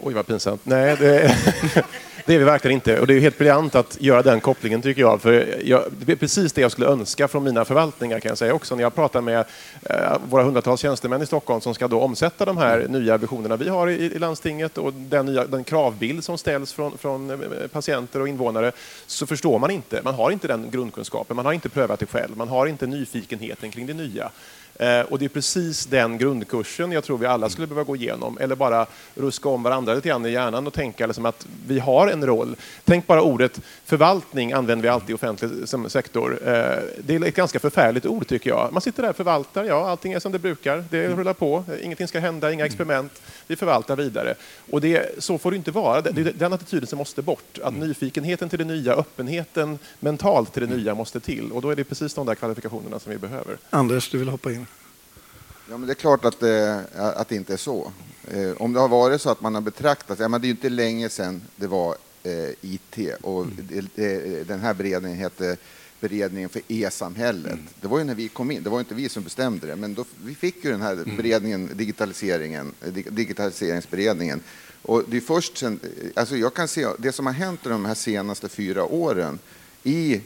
[0.00, 0.60] Oj, vad pinsamt.
[0.64, 1.36] Nej, det,
[2.28, 3.00] det, är vi verkligen inte.
[3.00, 5.22] Och det är helt briljant att göra den kopplingen, tycker jag.
[5.22, 8.54] För jag, det är precis det jag skulle önska från mina förvaltningar, kan jag säga
[8.54, 8.74] också.
[8.76, 9.44] När jag pratar med
[9.82, 9.96] eh,
[10.28, 13.88] våra hundratals tjänstemän i Stockholm som ska då omsätta de här nya visionerna vi har
[13.88, 17.36] i, i landstinget och den, nya, den kravbild som ställs från, från eh,
[17.72, 18.72] patienter och invånare,
[19.06, 20.00] så förstår man inte.
[20.04, 23.70] Man har inte den grundkunskapen, man har inte prövat det själv, man har inte nyfikenheten
[23.70, 24.30] kring det nya.
[24.78, 28.38] Eh, och det är precis den grundkursen jag tror vi alla skulle behöva gå igenom.
[28.40, 32.08] Eller bara ruska om varandra lite grann i hjärnan och tänka liksom att vi har
[32.08, 32.56] en roll.
[32.84, 35.50] Tänk bara ordet förvaltning använder vi alltid i offentlig
[35.88, 36.38] sektor.
[36.48, 38.72] Eh, det är ett ganska förfärligt ord tycker jag.
[38.72, 40.84] Man sitter där och förvaltar, ja allting är som det brukar.
[40.90, 43.12] Det rullar på, ingenting ska hända, inga experiment.
[43.48, 44.34] Vi förvaltar vidare.
[44.70, 46.00] Och det, så får det inte vara.
[46.00, 47.58] Den attityden som måste bort.
[47.62, 51.52] Att nyfikenheten till det nya, öppenheten mentalt till det nya måste till.
[51.52, 53.58] Och då är det precis de där kvalifikationerna som vi behöver.
[53.70, 54.66] Anders, du vill hoppa in?
[55.70, 57.92] Ja, men det är klart att det, att det inte är så.
[58.30, 60.54] Eh, om det har varit så att man har betraktat, ja, men det är ju
[60.54, 63.56] inte länge sedan det var eh, IT och mm.
[63.68, 65.56] det, det, den här beredningen hette
[66.00, 67.52] beredningen för e-samhället.
[67.52, 67.66] Mm.
[67.80, 69.94] Det var ju när vi kom in, det var inte vi som bestämde det, men
[69.94, 71.16] då, vi fick ju den här mm.
[71.16, 72.72] beredningen, digitaliseringen,
[73.10, 74.40] digitaliseringsberedningen.
[74.82, 75.80] Och det är först sen,
[76.16, 79.38] alltså jag kan se det som har hänt de här senaste fyra åren
[79.82, 80.20] i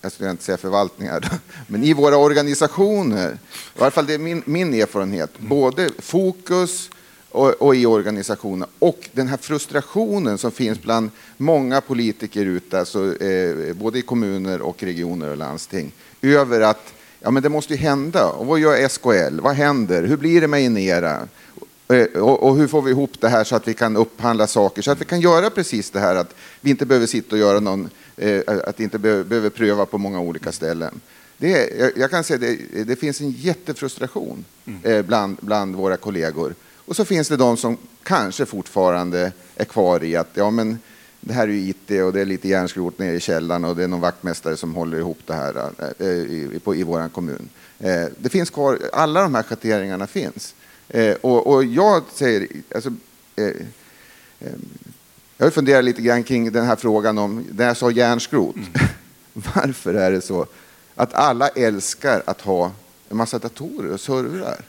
[0.00, 1.28] jag skulle inte säga förvaltningar,
[1.66, 3.32] men i våra organisationer,
[3.78, 6.90] i alla fall det är min, min erfarenhet, både fokus
[7.36, 13.22] och, och, i organisationer och den här frustrationen som finns bland många politiker ute, alltså,
[13.22, 17.78] eh, både i kommuner och regioner och landsting, över att ja, men det måste ju
[17.78, 18.26] hända.
[18.26, 19.40] Och vad gör SKL?
[19.40, 20.02] Vad händer?
[20.02, 21.28] Hur blir det med Inera?
[21.88, 24.82] Eh, och, och hur får vi ihop det här så att vi kan upphandla saker,
[24.82, 27.60] så att vi kan göra precis det här att vi inte behöver sitta och göra
[27.60, 31.00] någon Eh, att inte behöver pröva på många olika ställen.
[31.38, 34.80] Det, jag, jag kan säga det, det finns en jättefrustration mm.
[34.82, 36.54] eh, bland, bland våra kollegor.
[36.86, 40.78] Och så finns det de som kanske fortfarande är kvar i att ja, men
[41.20, 43.84] det här är ju IT och det är lite järnskrot nere i källaren och det
[43.84, 47.48] är någon vaktmästare som håller ihop det här eh, i, i, i vår kommun.
[47.78, 50.54] Eh, det finns kvar, alla de här schatteringarna finns.
[50.88, 52.90] Eh, och, och, jag säger, alltså,
[53.36, 53.52] eh,
[55.36, 58.56] jag funderar lite grann kring den här frågan om, när jag sa järnskrot.
[58.56, 58.68] Mm.
[59.32, 60.46] Varför är det så
[60.94, 62.72] att alla älskar att ha
[63.08, 64.64] en massa datorer och servrar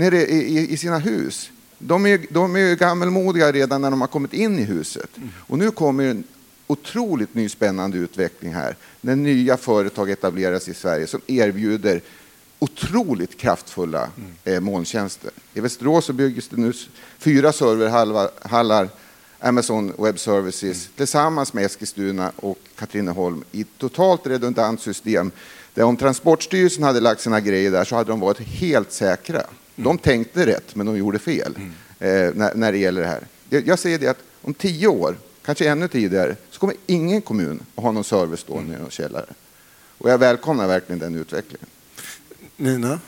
[0.00, 1.50] nere i, i sina hus?
[1.78, 5.10] De är, de är gammelmodiga redan när de har kommit in i huset.
[5.36, 6.24] Och nu kommer en
[6.66, 12.00] otroligt ny spännande utveckling här när nya företag etableras i Sverige som erbjuder
[12.58, 14.08] otroligt kraftfulla
[14.44, 15.30] eh, molntjänster.
[15.54, 16.72] I Västerås så byggs det nu
[17.18, 18.88] fyra serverhallar
[19.40, 20.92] Amazon Web Services mm.
[20.96, 25.30] tillsammans med Eskilstuna och Katrineholm i ett totalt redundant system.
[25.74, 29.42] Där om Transportstyrelsen hade lagt sina grejer där så hade de varit helt säkra.
[29.76, 29.84] Mm.
[29.84, 31.70] De tänkte rätt, men de gjorde fel mm.
[31.98, 33.26] eh, när, när det gäller det här.
[33.48, 37.62] Jag, jag säger det att om tio år, kanske ännu tidigare, så kommer ingen kommun
[37.74, 39.26] att ha någon service stående i någon källare.
[39.98, 41.66] Och jag välkomnar verkligen den utvecklingen.
[42.56, 43.00] Nina?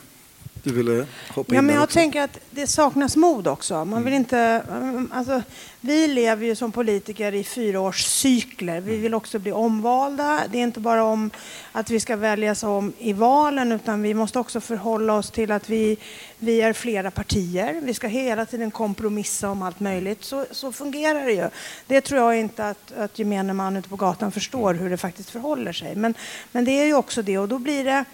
[0.64, 1.94] Du ville hoppa ja, in men Jag också.
[1.94, 3.84] tänker att det saknas mod också.
[3.84, 4.22] Man vill mm.
[4.22, 4.62] inte,
[5.10, 5.42] alltså,
[5.80, 8.80] vi lever ju som politiker i fyraårscykler.
[8.80, 10.42] Vi vill också bli omvalda.
[10.50, 11.30] Det är inte bara om
[11.72, 15.68] att vi ska väljas om i valen utan vi måste också förhålla oss till att
[15.68, 15.96] vi,
[16.38, 17.80] vi är flera partier.
[17.82, 20.24] Vi ska hela tiden kompromissa om allt möjligt.
[20.24, 21.48] Så, så fungerar det ju.
[21.86, 25.30] Det tror jag inte att, att gemene man ute på gatan förstår hur det faktiskt
[25.30, 25.96] förhåller sig.
[25.96, 26.14] Men,
[26.52, 28.04] men det är ju också det och då blir det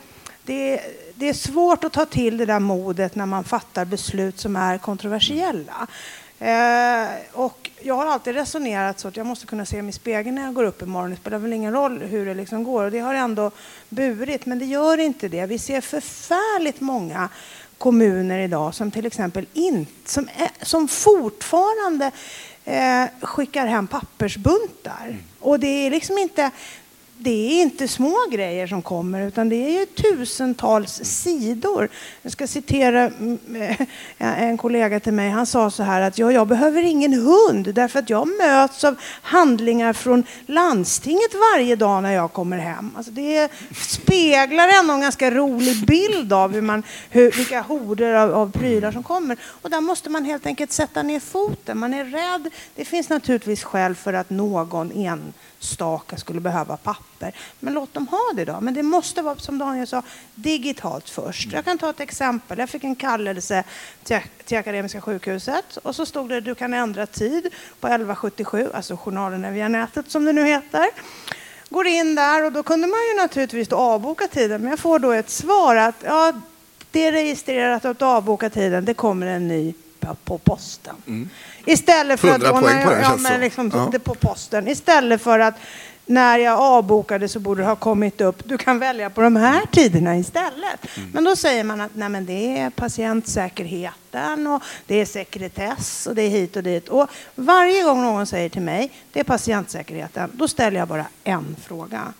[0.48, 0.80] det,
[1.18, 4.78] det, är svårt att ta till det där modet när man fattar beslut som är
[4.78, 5.86] kontroversiella.
[6.38, 10.34] Eh, och jag har alltid resonerat så att jag måste kunna se mig i spegeln
[10.34, 11.10] när jag går upp imorgon.
[11.10, 12.84] Det spelar väl ingen roll hur det liksom går.
[12.84, 13.50] Och det har ändå
[13.88, 15.46] burit, men det gör inte det.
[15.46, 17.28] Vi ser förfärligt många
[17.78, 20.28] kommuner idag som till exempel in, som,
[20.62, 22.10] som fortfarande
[22.64, 25.06] eh, skickar hem pappersbuntar.
[25.06, 25.22] Mm.
[25.40, 26.50] Och det är liksom inte
[27.20, 31.88] det är inte små grejer som kommer, utan det är tusentals sidor.
[32.22, 33.38] Jag ska citera mm,
[34.18, 35.30] eh, en kollega till mig.
[35.30, 38.96] Han sa så här att ja, jag behöver ingen hund därför att jag möts av
[39.22, 42.90] handlingar från landstinget varje dag när jag kommer hem.
[42.96, 48.34] Alltså det speglar ändå en ganska rolig bild av hur man, hur, vilka horder av,
[48.34, 49.36] av prylar som kommer.
[49.42, 51.78] Och där måste man helt enkelt sätta ner foten.
[51.78, 52.50] Man är rädd.
[52.74, 57.34] Det finns naturligtvis skäl för att någon en enstaka skulle behöva papper.
[57.60, 58.60] Men låt dem ha det då.
[58.60, 60.02] Men det måste vara, som Daniel sa,
[60.34, 61.52] digitalt först.
[61.52, 62.58] Jag kan ta ett exempel.
[62.58, 63.64] Jag fick en kallelse
[64.04, 67.42] till, till Akademiska sjukhuset och så stod det du kan ändra tid
[67.80, 70.86] på 1177, alltså journalen via nätet som det nu heter.
[71.70, 75.12] Går in där och då kunde man ju naturligtvis avboka tiden, men jag får då
[75.12, 76.32] ett svar att ja,
[76.90, 79.74] det är registrerat att avboka tiden, det kommer en ny
[80.24, 80.94] på posten.
[81.06, 81.28] Mm.
[81.66, 83.88] Istället för att, poäng på den, ja, men liksom, ja.
[83.92, 84.68] det på posten.
[84.68, 85.54] Istället för att
[86.08, 89.66] när jag avbokade så borde det ha kommit upp, du kan välja på de här
[89.72, 90.96] tiderna istället.
[90.96, 91.10] Mm.
[91.10, 96.14] Men då säger man att nej, men det är patientsäkerheten och det är sekretess och
[96.14, 96.88] det är hit och dit.
[96.88, 101.56] Och varje gång någon säger till mig, det är patientsäkerheten, då ställer jag bara en
[101.62, 102.12] fråga.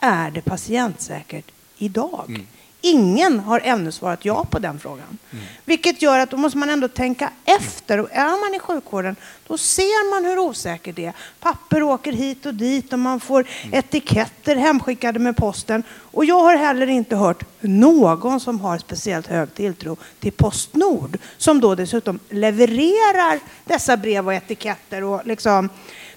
[0.00, 2.24] Är det patientsäkert idag?
[2.28, 2.46] Mm.
[2.86, 5.18] Ingen har ännu svarat ja på den frågan.
[5.32, 5.44] Mm.
[5.64, 8.00] Vilket gör att då måste man ändå tänka efter.
[8.00, 11.12] Och är man i sjukvården, då ser man hur osäkert det är.
[11.40, 13.78] Papper åker hit och dit och man får mm.
[13.78, 15.82] etiketter hemskickade med posten.
[15.90, 21.60] Och jag har heller inte hört någon som har speciellt hög tilltro till Postnord, som
[21.60, 25.04] då dessutom levererar dessa brev och etiketter.
[25.04, 25.68] Och liksom,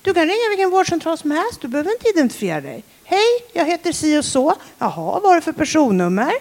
[0.02, 2.84] du kan ringa vilken vårdcentral som helst, du behöver inte identifiera dig.
[3.04, 4.56] Hej, jag heter si och så.
[4.78, 6.34] Jaha, vad är det för personnummer?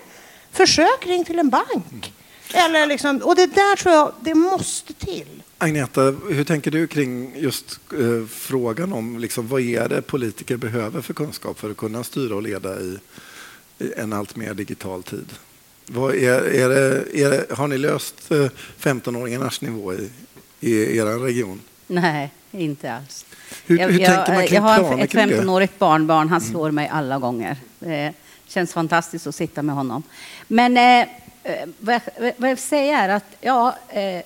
[0.59, 2.13] Försök ring till en bank.
[2.55, 5.43] Eller liksom, och det där tror jag, det måste till.
[5.59, 11.01] Agneta, hur tänker du kring just eh, frågan om liksom, vad är det politiker behöver
[11.01, 12.99] för kunskap för att kunna styra och leda i,
[13.79, 15.27] i en allt mer digital tid?
[15.87, 18.47] Vad är, är det, är det, har ni löst eh,
[18.81, 20.11] 15-åringarnas nivå i,
[20.61, 21.61] i er region?
[21.87, 23.27] Nej, inte alls.
[23.67, 26.51] Hur, jag, hur jag, tänker man kring jag har ett 15-årigt barnbarn, han mm.
[26.51, 27.57] slår mig alla gånger.
[27.81, 28.13] Eh,
[28.49, 30.03] känns fantastiskt att sitta med honom.
[30.49, 31.09] Men eh,
[31.43, 34.23] eh vad, jag, vad jag säger är att ja, eh,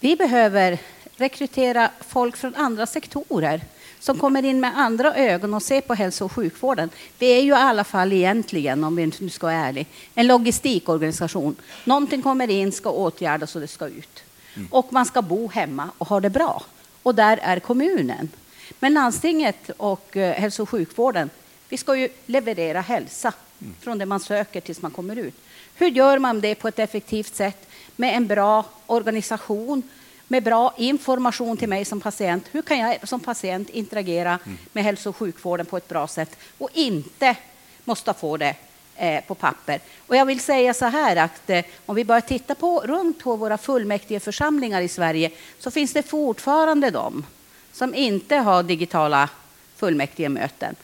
[0.00, 0.78] vi behöver
[1.16, 3.60] rekrytera folk från andra sektorer
[4.00, 6.90] som kommer in med andra ögon och ser på hälso och sjukvården.
[7.18, 11.56] Vi är ju i alla fall egentligen, om vi nu ska vara ärliga, en logistikorganisation.
[11.84, 14.22] Någonting kommer in, ska åtgärdas och det ska ut.
[14.54, 14.68] Mm.
[14.70, 16.62] Och man ska bo hemma och ha det bra.
[17.02, 18.28] Och där är kommunen.
[18.80, 21.30] Men landstinget och eh, hälso och sjukvården
[21.68, 23.74] vi ska ju leverera hälsa mm.
[23.80, 25.34] från det man söker tills man kommer ut.
[25.74, 29.82] Hur gör man det på ett effektivt sätt med en bra organisation,
[30.28, 32.44] med bra information till mig som patient?
[32.52, 34.58] Hur kan jag som patient interagera mm.
[34.72, 37.36] med hälso och sjukvården på ett bra sätt och inte
[37.84, 38.54] måste få det
[38.96, 39.80] eh, på papper?
[40.06, 43.36] Och jag vill säga så här att eh, om vi börjar titta på runt på
[43.36, 47.24] våra fullmäktige församlingar i Sverige så finns det fortfarande de
[47.72, 49.28] som inte har digitala
[49.76, 50.76] fullmäktige möten.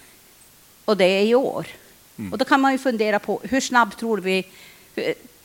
[0.85, 1.66] Och det är i år.
[2.18, 2.33] Mm.
[2.33, 4.45] Och då kan man ju fundera på hur snabbt tror vi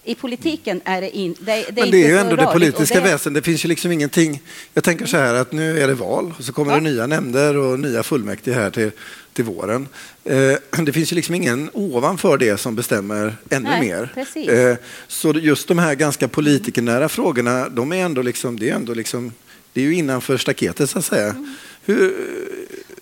[0.07, 3.09] i politiken är det, in, det, det Men det är ju ändå det politiska det...
[3.09, 3.43] väsendet.
[3.43, 4.41] Det finns ju liksom ingenting.
[4.73, 6.77] Jag tänker så här att nu är det val och så kommer ja.
[6.77, 8.91] det nya nämnder och nya fullmäktige här till,
[9.33, 9.87] till våren.
[10.23, 14.09] Eh, det finns ju liksom ingen ovanför det som bestämmer ännu Nej, mer.
[14.49, 18.93] Eh, så just de här ganska politikernära frågorna, de är ändå liksom, det är ändå
[18.93, 19.33] liksom,
[19.73, 21.29] det är ju innanför staketet så att säga.
[21.29, 21.55] Mm.
[21.85, 22.13] Hur,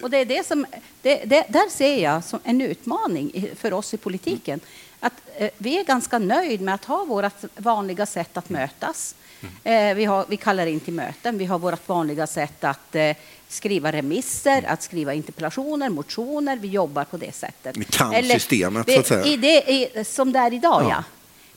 [0.06, 0.65] och det är det som,
[1.02, 4.60] det, det, där ser jag som en utmaning för oss i politiken.
[5.00, 9.15] Att eh, vi är ganska nöjda med att ha vårt vanliga sätt att mötas.
[9.63, 11.38] Eh, vi, har, vi kallar in till möten.
[11.38, 13.15] Vi har vårt vanliga sätt att eh,
[13.48, 16.58] skriva remisser, att skriva interpellationer, motioner.
[16.58, 17.78] Vi jobbar på det sättet.
[17.78, 19.26] Vi kan Eller, systemet, så att säga.
[19.26, 20.89] I det, i, som det är idag, ja.
[20.89, 21.04] ja.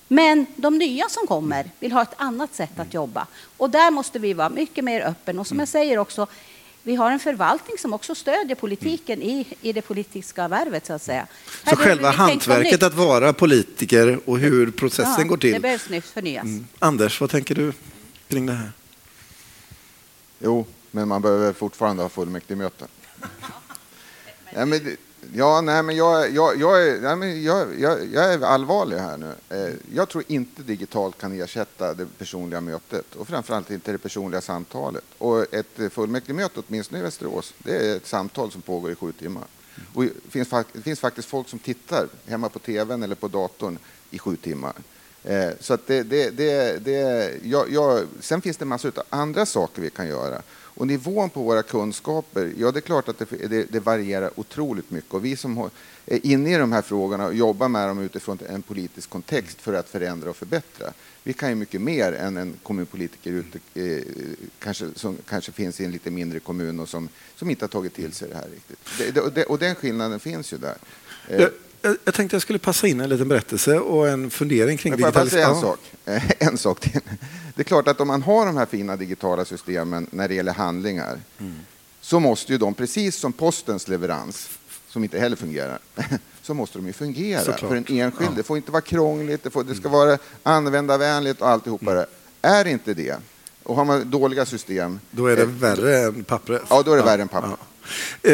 [0.08, 3.26] Men de nya som kommer vill ha ett annat sätt att jobba.
[3.56, 5.38] Och där måste vi vara mycket mer öppen.
[5.38, 6.26] Och som jag säger också,
[6.88, 10.86] vi har en förvaltning som också stödjer politiken i, i det politiska värvet.
[10.86, 11.26] Så att säga.
[11.70, 15.52] Så själva hantverket att vara politiker och hur processen ja, går till?
[15.52, 16.44] Det behövs nytt förnyas.
[16.44, 16.66] Mm.
[16.78, 17.72] Anders, vad tänker du
[18.28, 18.72] kring det här?
[20.38, 22.88] Jo, men man behöver fortfarande ha fullmäktigemöten.
[24.54, 24.96] ja, men,
[25.34, 29.16] Ja, nej, men jag, jag, jag, är, nej, men jag, jag, jag är allvarlig här
[29.16, 29.32] nu.
[29.48, 34.40] Eh, jag tror inte digitalt kan ersätta det personliga mötet och framförallt inte det personliga
[34.40, 35.04] samtalet.
[35.18, 39.44] Och ett fullmäktigemöte, åtminstone i Västerås, det är ett samtal som pågår i sju timmar.
[39.94, 43.78] Och det, finns, det finns faktiskt folk som tittar hemma på tvn eller på datorn
[44.10, 44.72] i sju timmar.
[45.24, 49.46] Eh, så att det, det, det, det, jag, jag, sen finns det massor av andra
[49.46, 50.42] saker vi kan göra.
[50.78, 54.90] Och nivån på våra kunskaper, ja det är klart att det, det, det, varierar otroligt
[54.90, 55.14] mycket.
[55.14, 55.70] Och vi som
[56.06, 59.74] är inne i de här frågorna och jobbar med dem utifrån en politisk kontext för
[59.74, 60.92] att förändra och förbättra.
[61.22, 64.02] Vi kan ju mycket mer än en kommunpolitiker ute, eh,
[64.58, 67.94] kanske, som kanske finns i en lite mindre kommun och som, som inte har tagit
[67.94, 69.14] till sig det här riktigt.
[69.14, 70.76] Det, det, och den skillnaden finns ju där.
[71.28, 71.48] Eh
[72.04, 75.44] jag, tänkte jag skulle passa in en liten berättelse och en fundering kring digitalisering.
[75.44, 75.80] En sak,
[76.38, 77.00] en sak till.
[77.54, 80.52] Det är klart att om man har de här fina digitala systemen när det gäller
[80.52, 81.58] handlingar mm.
[82.00, 84.48] så måste ju de, precis som postens leverans,
[84.88, 85.78] som inte heller fungerar,
[86.42, 87.60] så måste de ju fungera Såklart.
[87.60, 88.30] för en enskild.
[88.30, 88.36] Ja.
[88.36, 91.96] Det får inte vara krångligt, det, får, det ska vara användarvänligt och alltihopa mm.
[91.96, 92.06] det.
[92.48, 93.16] Är inte det,
[93.62, 95.00] och har man dåliga system...
[95.10, 96.62] Då är det eh, värre än pappret.
[96.70, 97.06] Ja, då är det ja.
[97.06, 97.58] värre än pappret.
[98.22, 98.30] Ja.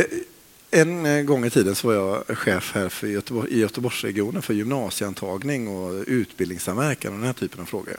[0.77, 4.55] En eh, gång i tiden så var jag chef här för Göteborg, i Göteborgsregionen för
[4.55, 7.97] gymnasieantagning och utbildningssamverkan och den här typen av frågor.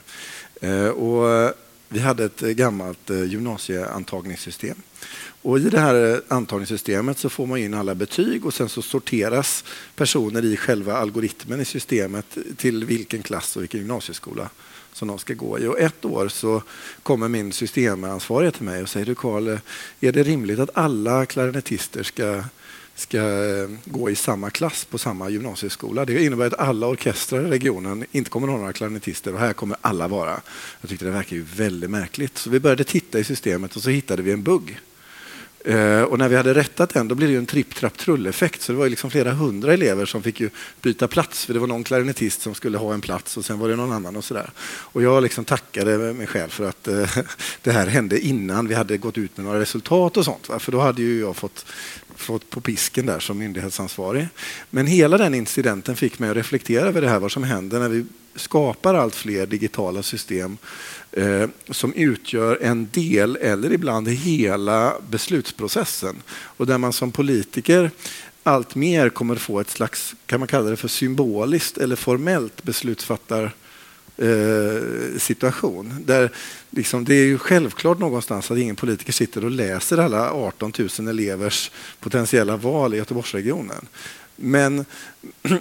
[0.61, 1.51] Eh, och eh,
[1.89, 4.75] vi hade ett gammalt gymnasieantagningssystem.
[5.41, 9.63] Och I det här antagningssystemet så får man in alla betyg och sen så sorteras
[9.95, 14.49] personer i själva algoritmen i systemet till vilken klass och vilken gymnasieskola
[14.95, 15.67] som de ska gå i.
[15.67, 16.63] Och ett år så
[17.03, 19.47] kommer min systemansvarige till mig och säger du Karl,
[19.99, 22.43] är det rimligt att alla klarinettister ska
[22.95, 26.05] ska eh, gå i samma klass på samma gymnasieskola.
[26.05, 29.53] Det innebär att alla orkestrar i regionen inte kommer att ha några klarinettister och här
[29.53, 30.41] kommer alla vara.
[30.81, 32.37] Jag tyckte det verkar ju väldigt märkligt.
[32.37, 34.79] Så vi började titta i systemet och så hittade vi en bugg.
[35.67, 38.61] Eh, och när vi hade rättat den då blev det en tripp-trapp-trull-effekt.
[38.61, 40.49] Så det var liksom flera hundra elever som fick ju
[40.81, 41.45] byta plats.
[41.45, 43.91] För det var någon klarinettist som skulle ha en plats och sen var det någon
[43.91, 44.15] annan.
[44.15, 44.51] och sådär.
[44.65, 47.17] Och Jag liksom tackade mig själv för att eh,
[47.61, 50.49] det här hände innan vi hade gått ut med några resultat och sånt.
[50.49, 50.59] Va?
[50.59, 51.65] För då hade ju jag fått
[52.15, 54.27] fått på pisken där som myndighetsansvarig.
[54.69, 57.89] Men hela den incidenten fick mig att reflektera över det här, vad som händer när
[57.89, 58.05] vi
[58.35, 60.57] skapar allt fler digitala system
[61.17, 67.91] Eh, som utgör en del eller ibland hela beslutsprocessen och där man som politiker
[68.43, 73.51] allt mer kommer få ett slags, kan man kalla det för symboliskt eller formellt beslutsfattar
[74.17, 76.03] Eh, situation.
[76.05, 76.31] Där
[76.69, 81.07] liksom, det är ju självklart någonstans att ingen politiker sitter och läser alla 18 000
[81.07, 83.87] elevers potentiella val i Göteborgsregionen.
[84.35, 84.85] Men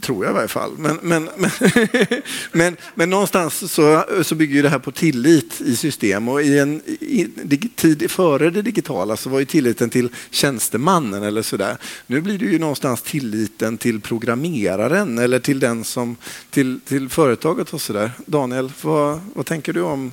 [0.00, 0.72] tror jag i varje fall.
[0.78, 1.50] Men, men, men,
[2.52, 6.82] men, men någonstans så, så bygger det här på tillit i system och i en
[6.86, 7.28] i,
[7.74, 11.76] tid före det digitala så var ju tilliten till tjänstemannen eller sådär.
[12.06, 16.16] Nu blir det ju någonstans tilliten till programmeraren eller till den som
[16.50, 18.10] till, till företaget och sådär.
[18.26, 20.12] Daniel, vad, vad tänker du om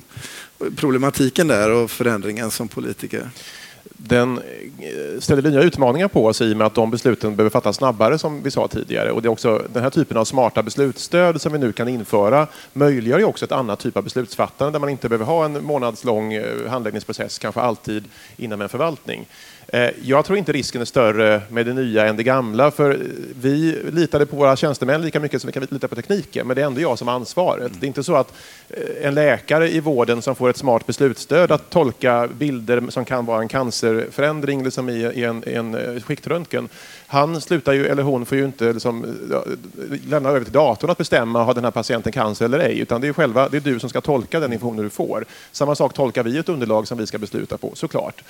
[0.76, 3.30] problematiken där och förändringen som politiker?
[3.90, 4.38] Den
[4.78, 8.18] eh, ställer nya utmaningar på oss i och med att de besluten behöver fattas snabbare
[8.18, 9.10] som vi sa tidigare.
[9.10, 12.46] Och det är också den här typen av smarta beslutsstöd som vi nu kan införa
[12.72, 16.32] möjliggör ju också ett annat typ av beslutsfattande där man inte behöver ha en månadslång
[16.32, 18.04] eh, handläggningsprocess, kanske alltid
[18.36, 19.26] inom en förvaltning.
[19.68, 22.98] Eh, jag tror inte risken är större med det nya än det gamla, för
[23.40, 26.62] vi litade på våra tjänstemän lika mycket som vi kan lita på tekniken, men det
[26.62, 27.66] är ändå jag som har ansvaret.
[27.66, 27.76] Mm.
[27.80, 28.32] Det är inte så att
[28.68, 33.26] eh, en läkare i vården som får ett smart beslutsstöd att tolka bilder som kan
[33.26, 36.68] vara en cancerförändring liksom i en, en eh, skiktröntgen,
[37.06, 39.06] han slutar ju, eller hon får ju inte liksom,
[40.08, 43.08] lämna över till datorn att bestämma har den här patienten cancer eller ej, utan det
[43.08, 45.24] är, själva, det är du som ska tolka den informationen du får.
[45.52, 48.24] Samma sak tolkar vi ett underlag som vi ska besluta på, såklart.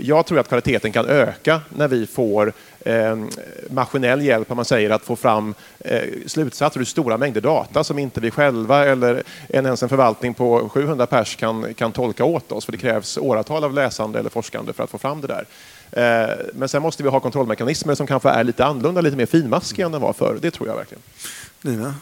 [0.00, 3.16] Jag tror att kvaliteten kan öka när vi får eh,
[3.70, 7.98] maskinell hjälp, om man säger, att få fram eh, slutsatser ur stora mängder data som
[7.98, 12.52] inte vi själva eller en, ens en förvaltning på 700 pers kan, kan tolka åt
[12.52, 15.44] oss, för det krävs åratal av läsande eller forskande för att få fram det där.
[15.92, 19.86] Eh, men sen måste vi ha kontrollmekanismer som kanske är lite annorlunda, lite mer finmaskiga
[19.86, 20.38] än de var förr.
[20.42, 21.02] Det tror jag verkligen.
[21.62, 21.94] Nina?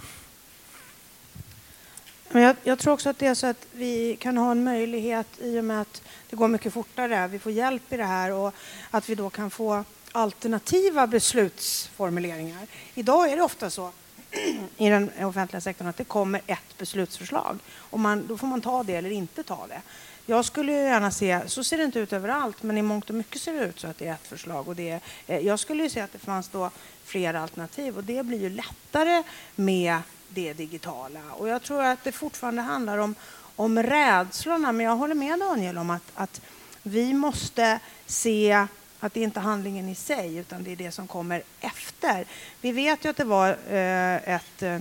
[2.28, 5.26] Men jag, jag, tror också att det är så att vi kan ha en möjlighet
[5.40, 8.54] i och med att det går mycket fortare, vi får hjälp i det här och
[8.90, 12.66] att vi då kan få alternativa beslutsformuleringar.
[12.94, 13.90] Idag är det ofta så
[14.76, 18.82] i den offentliga sektorn att det kommer ett beslutsförslag och man, då får man ta
[18.82, 19.82] det eller inte ta det.
[20.28, 23.42] Jag skulle gärna se, så ser det inte ut överallt, men i mångt och mycket
[23.42, 24.68] ser det ut så att det är ett förslag.
[24.68, 26.70] Och det, eh, jag skulle ju se att det fanns då
[27.04, 29.22] flera alternativ och det blir ju lättare
[29.54, 29.98] med
[30.28, 31.20] det digitala.
[31.32, 33.14] Och jag tror att det fortfarande handlar om,
[33.56, 36.40] om rädslorna, men jag håller med Daniel om att, att
[36.82, 38.66] vi måste se
[39.00, 42.24] Att det inte är handlingen i sig, utan det är det som kommer efter.
[42.60, 44.80] Vi vet ju att det var eh, ett eh,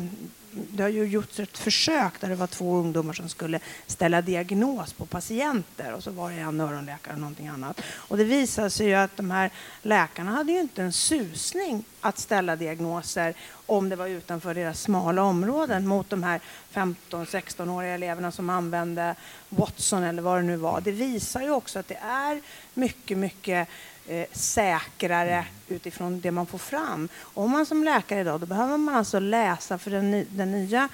[0.55, 4.93] det har ju gjorts ett försök där det var två ungdomar som skulle ställa diagnos
[4.93, 7.81] på patienter och så var det en öronläkare och någonting annat.
[7.93, 9.51] Och det visade sig ju att de här
[9.81, 13.33] läkarna hade ju inte en susning att ställa diagnoser
[13.65, 16.41] om det var utanför deras smala områden mot de här
[16.73, 19.15] 15-16-åriga eleverna som använde
[19.49, 20.81] Watson eller vad det nu var.
[20.81, 22.41] Det visar ju också att det är
[22.73, 23.67] mycket, mycket
[24.07, 27.09] eh, säkrare utifrån det man får fram.
[27.21, 30.89] Om man som läkare idag, då behöver man alltså läsa för den, den nya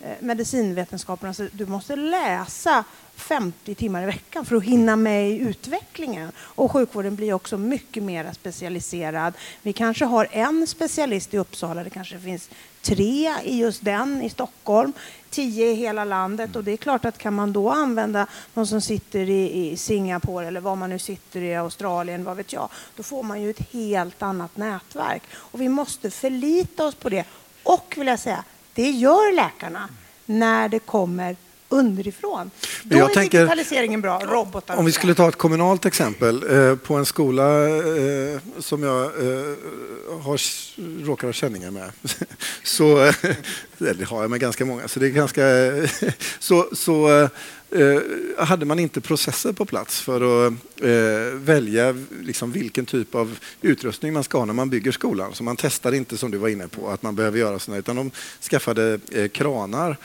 [0.00, 2.84] eh, medicinvetenskapen, alltså, du måste läsa
[3.14, 6.32] 50 timmar i veckan för att hinna med i utvecklingen.
[6.38, 9.34] Och sjukvården blir också mycket mer specialiserad.
[9.62, 12.50] Vi kanske har en specialist i Uppsala, det kanske finns
[12.82, 14.92] tre i just den i Stockholm,
[15.30, 16.56] tio i hela landet.
[16.56, 20.46] Och det är klart att kan man då använda någon som sitter i, i Singapore
[20.46, 23.72] eller var man nu sitter i Australien, vad vet jag, då får man ju ett
[23.72, 25.22] helt annat nätverk.
[25.34, 27.24] Och vi måste förlita oss på det.
[27.62, 29.88] Och vill jag säga, det gör läkarna
[30.26, 31.36] när det kommer
[31.68, 32.50] underifrån.
[32.82, 34.76] Då jag är tänker, digitaliseringen bra, robotar.
[34.76, 36.44] Om vi skulle ta ett kommunalt exempel.
[36.50, 39.56] Eh, på en skola eh, som jag eh,
[40.22, 40.40] har,
[41.06, 41.90] råkar ha känningar med,
[42.62, 43.12] så,
[43.78, 45.42] det har jag med ganska många, så det är ganska...
[46.38, 47.28] så, så
[47.70, 48.00] Eh,
[48.44, 54.12] hade man inte processer på plats för att eh, välja liksom vilken typ av utrustning
[54.12, 55.34] man ska ha när man bygger skolan.
[55.34, 57.96] Så man testar inte, som du var inne på, att man behöver göra sådana, utan
[57.96, 58.10] de
[58.50, 59.96] skaffade eh, kranar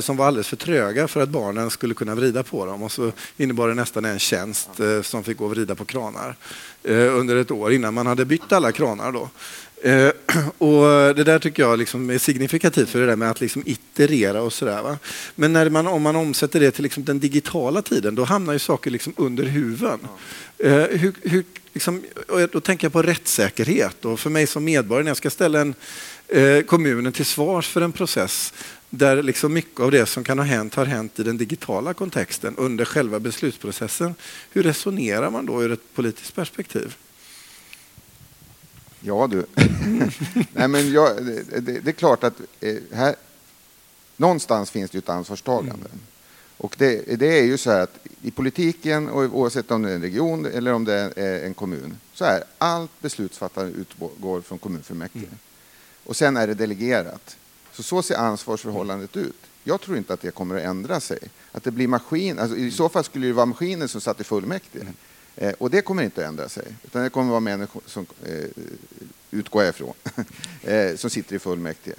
[0.00, 2.82] som var alldeles för tröga för att barnen skulle kunna vrida på dem.
[2.82, 4.70] Och så innebar det nästan en tjänst
[5.02, 6.36] som fick gå och vrida på kranar
[6.88, 9.12] under ett år innan man hade bytt alla kranar.
[9.12, 9.28] Då.
[9.82, 10.10] Eh,
[10.58, 14.42] och det där tycker jag liksom är signifikativt för det där med att liksom iterera
[14.42, 14.96] och sådär.
[15.34, 18.58] Men när man, om man omsätter det till liksom den digitala tiden, då hamnar ju
[18.58, 19.98] saker liksom under huven.
[20.58, 22.02] Eh, hur, hur, liksom,
[22.52, 24.04] då tänker jag på rättssäkerhet.
[24.04, 25.74] Och för mig som medborgare, när jag ska ställa en,
[26.28, 28.54] eh, kommunen till svars för en process
[28.90, 32.54] där liksom mycket av det som kan ha hänt har hänt i den digitala kontexten
[32.56, 34.14] under själva beslutsprocessen.
[34.52, 36.96] Hur resonerar man då ur ett politiskt perspektiv?
[39.06, 39.46] Ja du.
[40.52, 43.14] Nej, men jag, det, det, är klart att eh, här,
[44.16, 45.74] någonstans finns det ett ansvarstagande.
[45.74, 46.00] Mm.
[46.56, 49.94] Och det, det, är ju så här att i politiken, och oavsett om det är
[49.94, 55.26] en region eller om det är en kommun, så är allt beslutsfattande utgår från kommunfullmäktige.
[55.26, 55.38] Mm.
[56.04, 57.36] Och sen är det delegerat.
[57.72, 59.36] Så så ser ansvarsförhållandet ut.
[59.64, 61.18] Jag tror inte att det kommer att ändra sig.
[61.52, 64.24] Att det blir maskin, alltså I så fall skulle det vara maskinen som satt i
[64.24, 64.82] fullmäktige.
[64.82, 64.94] Mm.
[65.36, 68.06] Eh, och det kommer inte att ändra sig, utan det kommer att vara människor som,
[68.24, 68.50] eh,
[69.30, 69.94] utgår jag ifrån,
[70.62, 71.96] eh, som sitter i fullmäktige.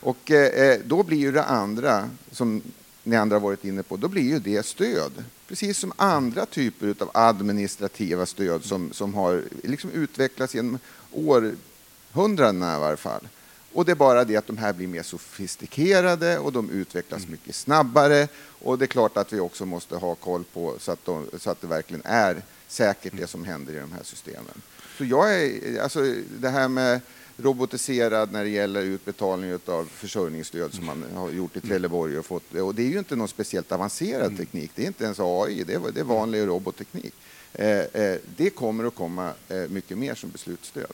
[0.00, 2.62] Och eh, eh, då blir ju det andra, som
[3.02, 5.12] ni andra har varit inne på, då blir ju det stöd.
[5.48, 10.78] Precis som andra typer av administrativa stöd som, som har liksom utvecklats genom
[11.12, 13.28] århundradena i varje fall.
[13.72, 17.54] Och det är bara det att de här blir mer sofistikerade och de utvecklas mycket
[17.54, 18.28] snabbare.
[18.44, 21.50] Och det är klart att vi också måste ha koll på så att, de, så
[21.50, 22.42] att det verkligen är
[22.72, 24.62] säkert det som händer i de här systemen.
[24.98, 27.00] Så jag är, alltså det här med
[27.36, 32.54] robotiserad när det gäller utbetalning av försörjningsstöd som man har gjort i Trelleborg och fått.
[32.54, 34.36] Och det är ju inte någon speciellt avancerad mm.
[34.36, 34.70] teknik.
[34.74, 37.14] Det är inte ens AI, det är, det är vanlig robotteknik.
[37.54, 40.92] Eh, eh, det kommer att komma eh, mycket mer som beslutsstöd.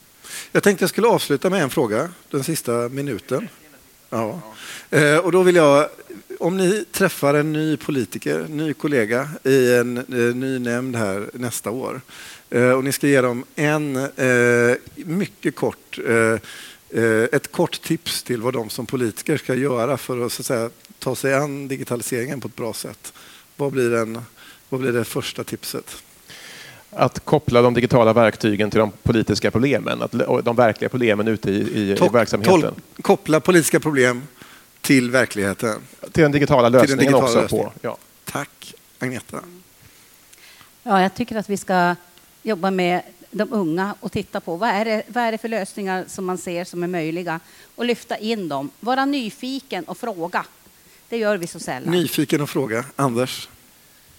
[0.53, 3.49] Jag tänkte jag skulle avsluta med en fråga, den sista minuten.
[4.11, 4.41] Ja.
[5.23, 5.89] Och då vill jag,
[6.39, 11.71] om ni träffar en ny politiker, ny kollega i en eh, ny nämnd här nästa
[11.71, 12.01] år
[12.51, 14.09] eh, och ni ska ge dem en
[14.95, 15.99] mycket kort,
[17.33, 20.71] ett kort tips till vad de som politiker ska göra för att, så att säga,
[20.99, 23.13] ta sig an digitaliseringen på ett bra sätt.
[23.57, 24.23] Vad blir, den,
[24.69, 26.03] vad blir det första tipset?
[26.91, 31.55] att koppla de digitala verktygen till de politiska problemen, att de verkliga problemen ute i,
[31.55, 32.75] i, i verksamheten.
[33.03, 34.23] koppla politiska problem
[34.89, 35.81] till verkligheten.
[36.13, 37.41] Till den digitala lösningen den digitala också.
[37.41, 37.67] Lösningen.
[37.67, 37.97] På, ja.
[38.25, 39.41] Tack, Agneta.
[40.83, 41.95] Ja, jag tycker att vi ska
[42.43, 46.05] jobba med de unga och titta på vad är, det, vad är det för lösningar
[46.09, 47.41] som man ser som är möjliga
[47.75, 48.71] och lyfta in dem.
[48.81, 50.45] Vara nyfiken och fråga.
[51.09, 51.93] Det gör vi så sällan.
[51.93, 52.85] Nyfiken och fråga.
[52.97, 53.49] Anders?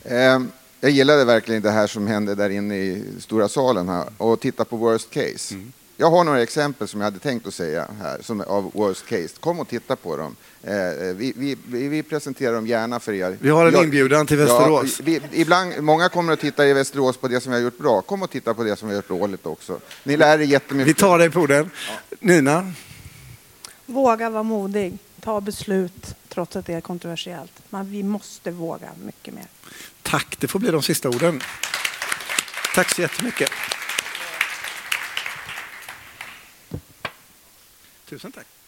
[0.04, 0.52] Um
[0.82, 4.66] jag gillade verkligen det här som hände där inne i stora salen här och titta
[4.66, 5.56] på worst case.
[5.56, 5.72] Mm.
[6.02, 9.30] Jag har några exempel som jag hade tänkt att säga här som av worst case.
[9.40, 10.36] Kom och titta på dem.
[10.64, 10.74] Eh,
[11.16, 13.38] vi, vi, vi, presenterar dem gärna för er.
[13.42, 15.00] Vi har en inbjudan till Västerås.
[15.00, 17.78] Ja, vi, ibland, många kommer att titta i Västerås på det som vi har gjort
[17.78, 18.02] bra.
[18.02, 19.80] Kom och titta på det som vi har gjort dåligt också.
[20.04, 20.90] Ni lär er jättemycket.
[20.90, 21.72] Vi tar dig på den.
[21.90, 22.18] Ja.
[22.20, 22.74] Nina?
[23.86, 24.98] Våga vara modig.
[25.22, 27.54] Ta beslut trots att det är kontroversiellt.
[27.70, 29.48] Men vi måste våga mycket mer.
[30.02, 31.42] Tack, det får bli de sista orden.
[32.76, 33.50] Tack så jättemycket.
[38.10, 38.59] Tusen tack.